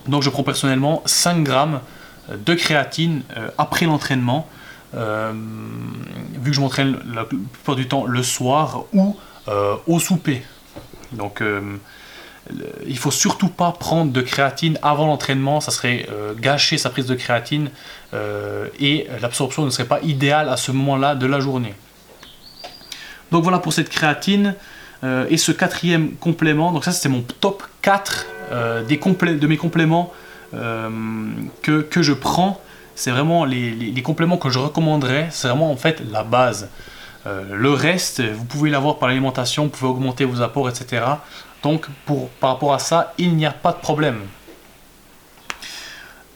Donc 0.07 0.21
je 0.21 0.29
prends 0.29 0.43
personnellement 0.43 1.01
5 1.05 1.43
grammes 1.43 1.79
de 2.31 2.53
créatine 2.53 3.23
euh, 3.35 3.49
après 3.57 3.87
l'entraînement, 3.87 4.47
vu 4.93 6.51
que 6.51 6.53
je 6.53 6.61
m'entraîne 6.61 6.97
la 7.13 7.25
plupart 7.25 7.75
du 7.75 7.87
temps 7.87 8.05
le 8.05 8.23
soir 8.23 8.85
ou 8.93 9.15
au 9.87 9.99
souper. 9.99 10.43
Donc 11.11 11.41
il 12.87 12.97
faut 12.97 13.11
surtout 13.11 13.49
pas 13.49 13.71
prendre 13.71 14.11
de 14.11 14.21
créatine 14.21 14.79
avant 14.81 15.07
l'entraînement, 15.07 15.61
ça 15.61 15.71
serait 15.71 16.07
euh, 16.11 16.33
gâcher 16.33 16.77
sa 16.77 16.89
prise 16.89 17.05
de 17.05 17.15
créatine 17.15 17.69
euh, 18.13 18.67
et 18.79 19.07
l'absorption 19.21 19.65
ne 19.65 19.69
serait 19.69 19.87
pas 19.87 19.99
idéale 20.01 20.49
à 20.49 20.57
ce 20.57 20.71
moment-là 20.71 21.15
de 21.15 21.25
la 21.25 21.39
journée. 21.39 21.73
Donc 23.31 23.43
voilà 23.43 23.59
pour 23.59 23.73
cette 23.73 23.89
créatine 23.89 24.55
euh, 25.03 25.27
et 25.29 25.37
ce 25.37 25.51
quatrième 25.51 26.13
complément. 26.13 26.71
Donc 26.71 26.85
ça 26.85 26.91
c'était 26.91 27.09
mon 27.09 27.21
top 27.21 27.63
4 27.81 28.25
des 28.87 28.97
de 28.97 29.47
mes 29.47 29.57
compléments 29.57 30.11
que, 30.51 31.81
que, 31.81 32.01
je 32.01 32.13
prends. 32.13 32.59
C'est 32.99 33.11
vraiment 33.11 33.45
les, 33.45 34.01
compléments 34.03 34.37
que 34.37 34.49
je 34.49 34.59
recommanderais, 34.59 35.27
c'est 35.31 35.47
vraiment 35.47 35.71
en 35.71 35.77
fait 35.77 36.01
la 36.11 36.23
base. 36.23 36.69
le 37.25 37.71
reste, 37.71 38.21
vous 38.21 38.45
pouvez 38.45 38.69
l'avoir 38.69 38.97
par 38.97 39.07
l'alimentation, 39.07 39.63
vous 39.63 39.69
pouvez 39.69 39.91
augmenter 39.91 40.25
vos 40.25 40.41
apports, 40.41 40.67
etc. 40.67 41.03
Donc 41.63 41.87
pour, 42.05 42.29
par 42.29 42.51
rapport 42.51 42.73
à 42.73 42.79
ça, 42.79 43.13
il 43.17 43.35
n'y 43.35 43.45
a 43.45 43.51
pas 43.51 43.71
de 43.71 43.77
problème. 43.77 44.19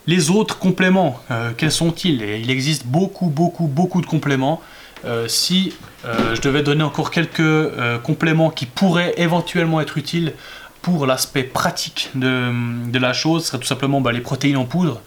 Les 0.05 0.29
autres 0.29 0.59
compléments, 0.59 1.19
euh, 1.31 1.51
quels 1.55 1.71
sont-ils? 1.71 2.21
Il 2.21 2.51
existe 2.51 2.85
beaucoup, 2.85 3.27
beaucoup, 3.27 3.67
beaucoup 3.67 4.01
de 4.01 4.05
compléments. 4.05 4.61
Euh, 5.05 5.27
si 5.27 5.73
euh, 6.05 6.35
je 6.35 6.41
devais 6.41 6.61
donner 6.61 6.83
encore 6.83 7.09
quelques 7.09 8.01
compléments 8.03 8.49
qui 8.49 8.65
pourraient 8.65 9.13
éventuellement 9.17 9.79
être 9.79 9.97
utiles 9.97 10.33
pour 10.81 11.05
l'aspect 11.05 11.43
pratique 11.43 12.09
de, 12.15 12.99
la 12.99 13.13
chose, 13.13 13.43
ce 13.43 13.49
serait 13.49 13.59
tout 13.59 13.67
simplement 13.67 14.01
bah, 14.01 14.11
les 14.11 14.19
protéines 14.19 14.57
en 14.57 14.65
poudre. 14.65 15.01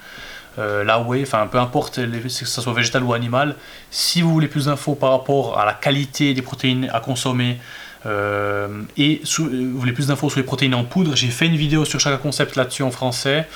La 0.59 1.01
whey, 1.01 1.23
enfin 1.23 1.47
peu 1.47 1.59
importe 1.59 1.97
que 1.97 2.29
ce 2.29 2.61
soit 2.61 2.73
végétal 2.73 3.03
ou 3.03 3.13
animal. 3.13 3.57
Si 3.91 4.23
vous 4.23 4.33
voulez 4.33 4.49
plus 4.49 4.67
d'infos 4.67 4.95
par 4.95 5.11
rapport 5.11 5.59
à 5.59 5.67
la 5.67 5.75
qualité 5.75 6.35
des 6.35 6.43
protéines 6.43 6.89
à 6.93 7.01
consommer, 7.01 7.59
et 8.07 9.21
vous 9.39 9.79
voulez 9.79 9.93
plus 9.93 10.07
d'infos 10.07 10.31
sur 10.31 10.39
les 10.39 10.47
protéines 10.47 10.75
en 10.75 10.85
poudre, 10.85 11.15
j'ai 11.15 11.29
fait 11.29 11.47
une 11.47 11.57
vidéo 11.57 11.85
sur 11.85 12.01
chaque 12.01 12.21
concept 12.23 12.57
là-dessus 12.57 12.83
en 12.83 12.91
français. 12.91 13.47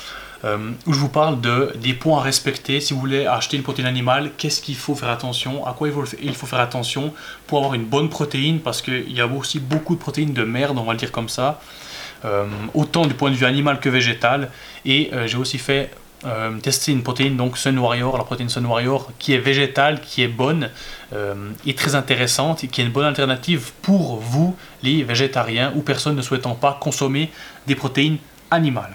Euh, 0.43 0.71
où 0.87 0.95
je 0.95 0.99
vous 0.99 1.11
parle 1.11 1.43
de, 1.43 1.75
des 1.83 1.93
points 1.93 2.19
à 2.19 2.23
respecter 2.23 2.81
si 2.81 2.95
vous 2.95 3.01
voulez 3.01 3.27
acheter 3.27 3.59
une 3.59 3.63
protéine 3.63 3.87
animale, 3.87 4.31
qu'est-ce 4.39 4.63
qu'il 4.63 4.77
faut 4.77 4.95
faire 4.95 5.11
attention, 5.11 5.67
à 5.67 5.75
quoi 5.75 5.89
il 5.89 5.93
faut, 5.93 6.05
il 6.23 6.35
faut 6.35 6.47
faire 6.47 6.61
attention 6.61 7.13
pour 7.47 7.59
avoir 7.59 7.75
une 7.75 7.85
bonne 7.85 8.09
protéine, 8.09 8.59
parce 8.61 8.81
qu'il 8.81 9.13
y 9.13 9.21
a 9.21 9.27
aussi 9.27 9.61
beaucoup 9.61 9.95
de 9.95 10.01
protéines 10.01 10.33
de 10.33 10.43
merde, 10.43 10.79
on 10.79 10.85
va 10.85 10.93
le 10.93 10.99
dire 10.99 11.13
comme 11.13 11.29
ça, 11.29 11.61
euh, 12.25 12.47
autant 12.73 13.05
du 13.05 13.13
point 13.13 13.31
de 13.31 13.37
vue 13.37 13.45
animal 13.45 13.81
que 13.81 13.91
végétal, 13.91 14.51
et 14.87 15.11
euh, 15.13 15.27
j'ai 15.27 15.37
aussi 15.37 15.59
fait 15.59 15.91
tester 16.63 16.93
une 16.93 17.03
protéine, 17.03 17.37
donc 17.37 17.57
Sun 17.57 17.79
Warrior, 17.79 18.19
la 18.19 18.25
protéine 18.25 18.49
Sun 18.49 18.67
Warrior, 18.67 19.11
qui 19.19 19.33
est 19.33 19.39
végétale, 19.39 20.01
qui 20.01 20.23
est 20.23 20.29
bonne 20.29 20.71
et 21.67 21.75
très 21.75 21.95
intéressante, 21.95 22.63
et 22.65 22.69
qui 22.69 22.81
est 22.81 22.85
une 22.85 22.93
bonne 22.93 23.07
alternative 23.07 23.73
pour 23.83 24.17
vous, 24.17 24.55
les 24.83 25.03
végétariens 25.03 25.73
ou 25.75 25.81
personnes 25.81 26.17
ne 26.17 26.23
souhaitant 26.23 26.55
pas 26.55 26.79
consommer 26.81 27.31
des 27.67 27.75
protéines 27.75 28.19
animales. 28.51 28.95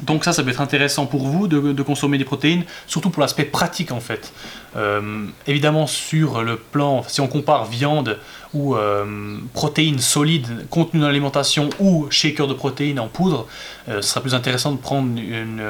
Donc 0.00 0.24
ça, 0.24 0.32
ça 0.32 0.42
peut 0.42 0.50
être 0.50 0.60
intéressant 0.60 1.06
pour 1.06 1.26
vous 1.26 1.48
de, 1.48 1.82
consommer 1.82 2.18
des 2.18 2.24
protéines, 2.24 2.64
surtout 2.86 3.10
pour 3.10 3.22
l'aspect 3.22 3.44
pratique 3.44 3.92
en 3.92 4.00
fait. 4.00 4.32
Euh, 4.76 5.26
évidemment, 5.46 5.86
sur 5.86 6.42
le 6.42 6.56
plan, 6.56 7.02
si 7.06 7.20
on 7.20 7.28
compare 7.28 7.64
viande 7.64 8.18
ou 8.52 8.74
euh, 8.74 9.38
protéines 9.54 9.98
solides 9.98 10.66
contenues 10.68 11.00
dans 11.00 11.06
l'alimentation 11.06 11.70
ou 11.78 12.06
shaker 12.10 12.46
de 12.46 12.54
protéines 12.54 13.00
en 13.00 13.08
poudre, 13.08 13.46
euh, 13.88 14.02
ce 14.02 14.10
sera 14.10 14.20
plus 14.20 14.34
intéressant 14.34 14.72
de 14.72 14.78
prendre 14.78 15.18
une, 15.18 15.62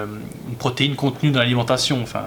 protéine 0.58 0.96
contenue 0.96 1.30
dans 1.30 1.40
l'alimentation. 1.40 2.00
Enfin, 2.02 2.24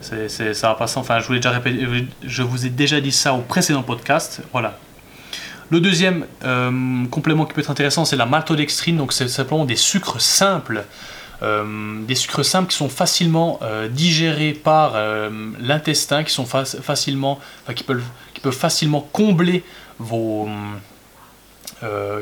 ça 0.00 0.68
va 0.68 0.74
passer. 0.74 0.98
Enfin, 0.98 1.18
je 1.20 2.42
vous, 2.42 2.66
ai 2.66 2.70
déjà 2.70 3.00
dit 3.00 3.12
ça 3.12 3.34
au 3.34 3.40
précédent 3.40 3.82
podcast. 3.82 4.40
Voilà. 4.52 4.78
Le 5.70 5.80
deuxième 5.80 6.26
complément 7.10 7.46
qui 7.46 7.54
peut 7.54 7.62
être 7.62 7.70
intéressant, 7.70 8.04
c'est 8.04 8.16
la 8.16 8.26
maltodextrine. 8.26 8.96
Donc, 8.96 9.12
c'est 9.12 9.28
simplement 9.28 9.64
des 9.64 9.76
sucres 9.76 10.20
simples 10.20 10.84
des 12.06 12.14
sucres 12.14 12.44
simples 12.44 12.70
qui 12.70 12.76
sont 12.76 12.88
facilement 12.88 13.58
euh, 13.62 13.88
digérés 13.88 14.52
par 14.52 14.92
euh, 14.94 15.30
l'intestin, 15.60 16.24
qui 16.24 16.32
sont 16.32 16.46
facilement, 16.46 17.38
qui 17.74 17.84
peuvent, 17.84 18.02
facilement 18.52 19.06
combler 19.12 19.64
vos, 19.98 20.48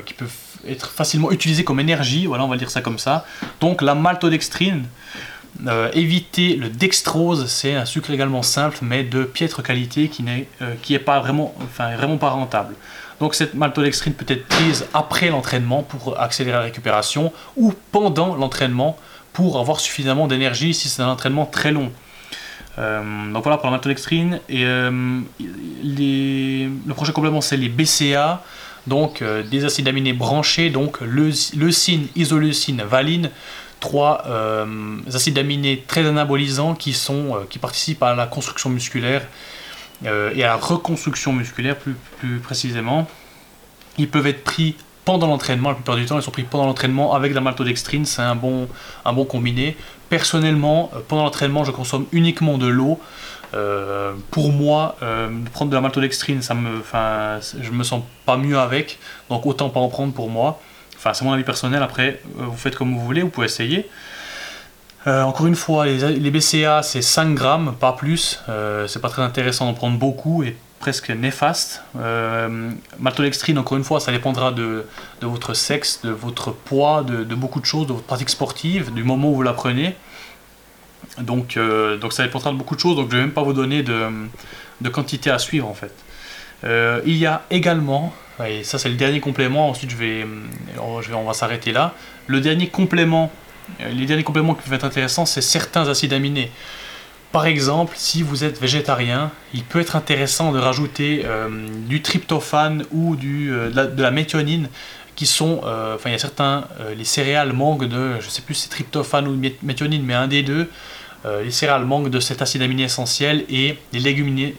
qui 0.07 0.15
peuvent 0.15 0.31
être 0.67 0.91
facilement 0.91 1.31
utilisés 1.31 1.65
comme 1.65 1.81
énergie. 1.81 2.27
Voilà, 2.27 2.45
on 2.45 2.49
va 2.49 2.57
dire 2.57 2.71
ça 2.71 2.81
comme 2.81 2.99
ça. 2.99 3.25
Donc 3.61 3.83
la 3.83 3.95
maltodextrine. 3.95 4.87
éviter 5.93 6.57
le 6.57 6.69
dextrose, 6.69 7.47
c'est 7.47 7.75
un 7.75 7.85
sucre 7.85 8.11
également 8.11 8.43
simple 8.43 8.79
mais 8.83 9.05
de 9.05 9.25
piètre 9.25 9.63
qualité 9.63 10.09
qui 10.09 10.23
n'est 10.23 10.49
qui 10.83 10.99
pas 10.99 11.21
vraiment, 11.21 11.55
enfin, 11.63 11.95
vraiment 11.97 12.19
pas 12.19 12.31
rentable. 12.31 12.75
Donc 13.23 13.37
cette 13.37 13.55
maltodextrine 13.55 14.15
peut 14.15 14.27
être 14.27 14.49
prise 14.49 14.85
après 14.93 15.31
l'entraînement 15.31 15.85
pour 15.85 16.21
accélérer 16.21 16.57
la 16.57 16.65
récupération 16.65 17.33
ou 17.57 17.73
pendant 17.93 18.35
l'entraînement 18.35 18.97
pour 19.33 19.59
avoir 19.59 19.81
suffisamment 19.81 20.27
d'énergie 20.27 20.75
si 20.75 20.89
c'est 20.89 21.03
un 21.03 21.09
entraînement 21.09 21.47
très 21.47 21.73
long. 21.73 21.93
Euh, 22.79 23.33
donc 23.33 23.43
voilà 23.43 23.59
pour 23.59 23.67
la 23.67 23.73
maltodextrine. 23.73 24.41
Et 24.49 24.65
euh, 24.65 25.21
le 25.41 26.93
prochain 26.95 27.13
complément 27.13 27.41
c'est 27.41 27.57
les 27.57 27.69
BCA, 27.69 28.43
donc 28.87 29.23
euh, 29.23 29.43
des 29.43 29.65
acides 29.65 29.89
aminés 29.89 30.13
branchés, 30.13 30.71
donc 30.71 31.01
leucine, 31.01 32.07
isoleucine, 32.17 32.83
valine, 32.83 33.31
trois 33.81 34.25
acides 35.13 35.39
aminés 35.39 35.85
très 35.87 36.07
anabolisants 36.07 36.75
qui, 36.75 36.93
sont, 36.93 37.39
qui 37.51 37.59
participent 37.59 38.03
à 38.03 38.15
la 38.15 38.27
construction 38.27 38.71
musculaire 38.71 39.27
et 40.05 40.45
à 40.45 40.47
la 40.47 40.57
reconstruction 40.57 41.33
musculaire 41.33 41.77
plus, 41.77 41.97
plus 42.19 42.39
précisément. 42.39 43.09
Ils 43.99 44.09
peuvent 44.09 44.27
être 44.29 44.45
pris 44.45 44.77
pendant 45.05 45.27
l'entraînement, 45.27 45.71
la 45.71 45.75
plupart 45.75 45.97
du 45.97 46.07
temps, 46.07 46.17
ils 46.17 46.23
sont 46.23 46.31
pris 46.31 46.45
pendant 46.45 46.67
l'entraînement 46.67 47.15
avec 47.15 47.35
la 47.35 47.41
maltodextrine, 47.41 48.05
c'est 48.05 48.23
un 48.23 48.35
bon, 48.35 48.69
un 49.05 49.13
bon 49.13 49.25
combiné. 49.25 49.77
Personnellement, 50.09 50.91
euh, 50.95 51.01
pendant 51.07 51.25
l'entraînement, 51.25 51.65
je 51.65 51.73
consomme 51.73 52.07
uniquement 52.13 52.59
de 52.59 52.67
l'eau. 52.67 53.01
Euh, 53.55 54.13
pour 54.31 54.53
moi, 54.53 54.97
euh, 55.03 55.29
prendre 55.53 55.71
de 55.71 55.75
la 55.75 55.81
maltodextrine, 55.81 56.41
ça 56.41 56.55
me, 56.55 56.79
enfin, 56.79 57.39
je 57.61 57.71
me 57.71 57.83
sens 57.85 58.03
pas 58.25 58.37
mieux 58.37 58.59
avec, 58.59 58.99
donc 59.29 59.45
autant 59.45 59.69
pas 59.71 59.81
en 59.81 59.89
prendre 59.89 60.13
pour 60.13 60.31
moi. 60.31 60.61
Enfin, 60.97 61.13
c'est 61.15 61.25
mon 61.25 61.33
avis 61.33 61.45
personnel. 61.45 61.83
Après, 61.83 62.21
vous 62.37 62.57
faites 62.57 62.77
comme 62.77 62.95
vous 62.95 63.05
voulez, 63.05 63.23
vous 63.23 63.31
pouvez 63.31 63.47
essayer. 63.47 63.89
encore 65.05 65.47
une 65.49 65.57
fois, 65.57 65.85
les, 65.85 66.31
BCA 66.31 66.83
c'est 66.85 67.03
5 67.03 67.35
grammes, 67.35 67.75
pas 67.79 67.93
plus. 67.93 68.41
c'est 68.87 69.03
pas 69.03 69.09
très 69.09 69.23
intéressant 69.23 69.67
d'en 69.67 69.75
prendre 69.75 69.99
beaucoup 69.99 70.45
presque 70.83 71.11
néfaste. 71.11 71.85
Euh, 71.97 72.73
maltodextrine, 72.99 73.57
encore 73.57 73.79
une 73.79 73.85
fois, 73.85 74.01
ça 74.01 74.11
dépendra 74.11 74.51
de, 74.51 74.85
votre 75.21 75.55
sexe, 75.55 76.01
de 76.03 76.11
votre 76.11 76.51
poids, 76.51 77.05
de, 77.05 77.35
beaucoup 77.37 77.61
de 77.61 77.65
choses, 77.67 77.87
de 77.87 77.93
votre 77.93 78.05
pratique 78.05 78.31
sportive, 78.31 78.93
du 78.93 79.05
moment 79.05 79.31
où 79.31 79.37
vous 79.37 79.43
la 79.43 79.53
prenez. 79.53 79.95
Donc, 81.19 81.57
euh, 81.57 81.97
donc 81.99 82.13
ça 82.13 82.25
dépendra 82.25 82.51
de 82.51 82.57
beaucoup 82.57 82.75
de 82.75 82.81
choses, 82.81 82.97
donc 82.97 83.11
je 83.11 83.15
ne 83.15 83.21
vais 83.21 83.27
même 83.27 83.35
pas 83.35 83.45
vous 83.45 83.53
donner 83.53 83.85
de, 83.85 84.89
quantité 84.93 85.31
à 85.31 85.39
suivre 85.39 85.69
en 85.69 85.75
fait. 85.75 85.95
Euh, 86.65 87.01
il 87.07 87.17
y 87.17 87.27
a 87.27 87.43
également, 87.51 88.13
et 88.45 88.65
ça 88.65 88.77
c'est 88.81 88.89
le 88.89 88.97
dernier 88.97 89.21
complément, 89.21 89.69
ensuite 89.69 89.91
je 89.91 89.97
vais, 89.97 90.27
on, 90.81 91.01
on 91.15 91.25
va 91.25 91.33
s'arrêter 91.33 91.71
là. 91.71 91.95
Le 92.27 92.41
dernier 92.41 92.67
complément, 92.67 93.31
les 93.79 94.07
derniers 94.07 94.25
compléments 94.25 94.55
qui 94.55 94.63
peuvent 94.63 94.75
être 94.75 94.85
intéressants, 94.85 95.27
c'est 95.27 95.43
certains 95.43 95.89
acides 95.89 96.13
aminés. 96.13 96.51
Par 97.33 97.47
exemple, 97.47 97.95
si 97.97 98.23
vous 98.23 98.45
êtes 98.45 98.61
végétarien, 98.61 99.31
il 99.55 99.65
peut 99.65 99.81
être 99.81 99.97
intéressant 99.97 100.53
de 100.53 100.59
rajouter 100.59 101.23
euh, 101.25 101.49
du 101.89 102.03
tryptophane 102.03 102.85
ou 102.93 103.17
euh, 103.25 103.71
de, 103.71 104.03
la, 104.03 104.11
méthionine 104.11 104.69
qui 105.17 105.25
sont, 105.25 105.63
euh, 105.65 105.95
enfin 105.95 106.11
il 106.11 106.13
y 106.13 106.15
a 106.15 106.19
certains, 106.19 106.65
les 106.97 107.05
céréales 107.05 107.55
manquent 107.55 107.87
de, 107.87 108.21
je 108.21 108.29
sais 108.29 108.43
plus 108.43 108.55
si 108.55 108.65
c'est 108.65 108.69
tryptophane 108.69 109.27
ou 109.27 109.41
méthionine, 109.63 110.03
mais 110.05 110.13
un 110.13 110.29
des 110.29 110.43
deux, 110.43 110.69
les 111.25 111.53
céréales 111.53 111.85
manquent 111.85 112.11
de 112.11 112.19
cet 112.19 112.43
acide 112.43 112.63
aminé 112.63 112.83
essentiel 112.83 113.45
et 113.49 113.79
les, 113.93 114.01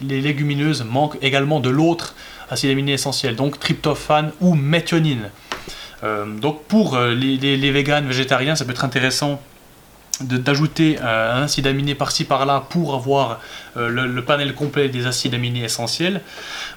les 0.01 0.21
légumineuses 0.21 0.83
manquent 0.83 1.17
également 1.21 1.59
de 1.59 1.69
l'autre 1.69 2.15
acide 2.49 2.71
aminé 2.71 2.93
essentiel, 2.93 3.35
donc 3.35 3.59
tryptophane 3.59 4.31
ou 4.39 4.55
méthionine. 4.55 5.29
donc 6.41 6.63
pour 6.63 6.97
les, 6.97 7.37
les, 7.37 7.57
les 7.57 7.71
véganes, 7.71 8.07
végétariens, 8.07 8.55
ça 8.55 8.63
peut 8.65 8.71
être 8.71 8.85
intéressant 8.85 9.41
d'ajouter 10.21 10.99
euh, 11.01 11.39
un 11.39 11.43
acide 11.43 11.65
aminé 11.67 11.95
par-ci 11.95 12.23
par-là 12.25 12.65
pour 12.69 12.93
avoir 12.93 13.39
euh, 13.77 13.89
le, 13.89 14.23
panel 14.23 14.53
complet 14.53 14.89
des 14.89 15.07
acides 15.07 15.33
aminés 15.33 15.63
essentiels. 15.63 16.21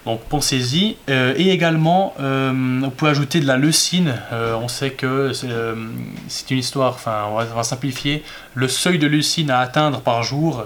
Donc 0.05 0.22
pensez-y. 0.22 0.96
Euh, 1.09 1.35
et 1.37 1.51
également, 1.51 2.14
on 2.18 2.90
peut 2.90 3.09
ajouter 3.09 3.40
de 3.40 3.46
la 3.46 3.57
leucine. 3.57 4.14
on 4.33 4.68
sait 4.68 4.90
que 4.90 5.33
c'est 5.33 6.51
une 6.51 6.59
histoire, 6.59 6.94
enfin 6.94 7.27
on 7.31 7.37
va, 7.37 7.62
simplifier, 7.62 8.25
le 8.55 8.68
seuil 8.68 8.99
de 8.99 9.07
leucine 9.07 9.51
à 9.51 9.61
atteindre 9.61 10.01
par 10.01 10.22
jour. 10.22 10.64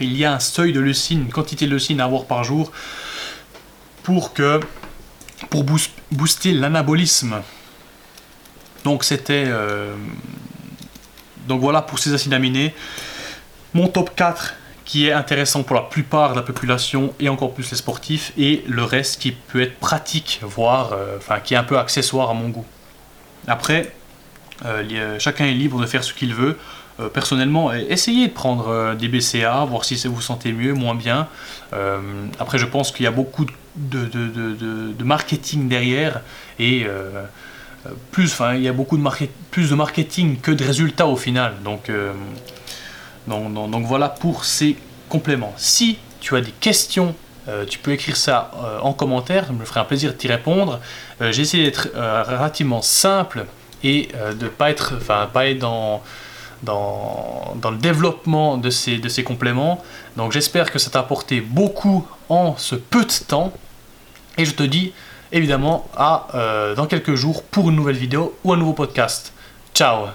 il 0.00 0.16
y 0.16 0.24
a 0.24 0.32
un 0.34 0.40
seuil 0.40 0.72
de 0.72 0.80
leucine, 0.80 1.20
une 1.20 1.32
quantité 1.32 1.66
de 1.66 1.70
leucine 1.70 2.00
à 2.00 2.04
avoir 2.04 2.24
par 2.24 2.44
jour 2.44 2.72
pour 4.02 4.32
que 4.32 4.60
pour 5.48 5.64
booster 6.10 6.52
l'anabolisme. 6.52 7.36
Donc 8.84 9.04
c'était 9.04 9.46
donc 11.50 11.60
voilà 11.60 11.82
pour 11.82 11.98
ces 11.98 12.14
acides 12.14 12.32
aminés. 12.32 12.72
Mon 13.74 13.88
top 13.88 14.14
4 14.14 14.54
qui 14.84 15.06
est 15.06 15.12
intéressant 15.12 15.62
pour 15.62 15.76
la 15.76 15.82
plupart 15.82 16.30
de 16.30 16.36
la 16.36 16.42
population 16.42 17.12
et 17.20 17.28
encore 17.28 17.52
plus 17.52 17.70
les 17.70 17.76
sportifs 17.76 18.32
et 18.38 18.64
le 18.66 18.82
reste 18.82 19.20
qui 19.20 19.32
peut 19.32 19.60
être 19.60 19.78
pratique, 19.78 20.40
voire 20.42 20.92
euh, 20.92 21.16
enfin 21.18 21.38
qui 21.40 21.54
est 21.54 21.56
un 21.56 21.64
peu 21.64 21.78
accessoire 21.78 22.30
à 22.30 22.34
mon 22.34 22.48
goût. 22.48 22.64
Après, 23.46 23.92
euh, 24.64 25.18
chacun 25.18 25.44
est 25.44 25.52
libre 25.52 25.80
de 25.80 25.86
faire 25.86 26.04
ce 26.04 26.14
qu'il 26.14 26.34
veut. 26.34 26.56
Euh, 27.00 27.08
personnellement, 27.08 27.72
essayez 27.72 28.28
de 28.28 28.32
prendre 28.32 28.94
des 28.94 29.08
BCA, 29.08 29.64
voir 29.64 29.84
si 29.84 29.94
vous 30.06 30.14
vous 30.14 30.20
sentez 30.20 30.52
mieux, 30.52 30.74
moins 30.74 30.94
bien. 30.94 31.28
après, 32.38 32.58
je 32.58 32.66
pense 32.66 32.92
qu'il 32.92 33.04
y 33.04 33.08
a 33.08 33.12
beaucoup 33.12 33.46
de, 33.76 34.04
de, 34.04 35.04
marketing 35.04 35.68
derrière 35.68 36.20
et 36.58 36.86
plus, 38.10 38.32
enfin, 38.32 38.54
il 38.54 38.62
y 38.62 38.68
a 38.68 38.72
beaucoup 38.72 38.96
de 38.96 39.28
plus 39.50 39.70
de 39.70 39.74
marketing 39.74 40.38
que 40.40 40.50
de 40.50 40.64
résultats 40.64 41.06
au 41.06 41.16
final. 41.16 41.54
Euh, 41.88 42.12
donc, 43.26 43.52
donc, 43.70 43.84
voilà 43.84 44.08
pour 44.08 44.44
ces 44.44 44.76
compléments. 45.08 45.54
Si 45.56 45.98
tu 46.20 46.36
as 46.36 46.40
des 46.40 46.52
questions, 46.52 47.14
euh, 47.48 47.64
tu 47.64 47.78
peux 47.78 47.92
écrire 47.92 48.16
ça 48.16 48.50
euh, 48.62 48.78
en 48.80 48.92
commentaire, 48.92 49.46
ça 49.46 49.52
me 49.52 49.64
ferait 49.64 49.80
un 49.80 49.84
plaisir 49.84 50.12
de 50.12 50.16
t'y 50.16 50.28
répondre. 50.28 50.80
J'ai 51.20 51.42
essayé 51.42 51.64
d'être 51.64 51.88
relativement 51.94 52.82
simple 52.82 53.46
et 53.82 54.08
de 54.38 54.48
pas 54.48 54.70
être, 54.70 54.94
enfin, 54.96 55.28
pas 55.32 55.46
être 55.48 55.58
dans, 55.58 56.02
dans, 56.62 57.54
dans, 57.60 57.70
le 57.70 57.78
développement 57.78 58.56
de 58.56 58.70
ces, 58.70 58.98
de 58.98 59.08
ces 59.08 59.24
compléments. 59.24 59.82
Donc 60.16 60.32
j'espère 60.32 60.70
que 60.70 60.78
ça 60.78 60.90
t'a 60.90 61.00
apporté 61.00 61.40
beaucoup 61.40 62.06
en 62.28 62.56
ce 62.56 62.74
peu 62.74 63.04
de 63.04 63.26
temps. 63.26 63.52
Et 64.38 64.44
je 64.44 64.54
te 64.54 64.62
dis 64.62 64.92
évidemment 65.32 65.86
à 65.96 66.28
euh, 66.34 66.74
dans 66.74 66.86
quelques 66.86 67.14
jours 67.14 67.42
pour 67.42 67.70
une 67.70 67.76
nouvelle 67.76 67.96
vidéo 67.96 68.34
ou 68.44 68.52
un 68.52 68.56
nouveau 68.56 68.72
podcast. 68.72 69.32
Ciao 69.74 70.06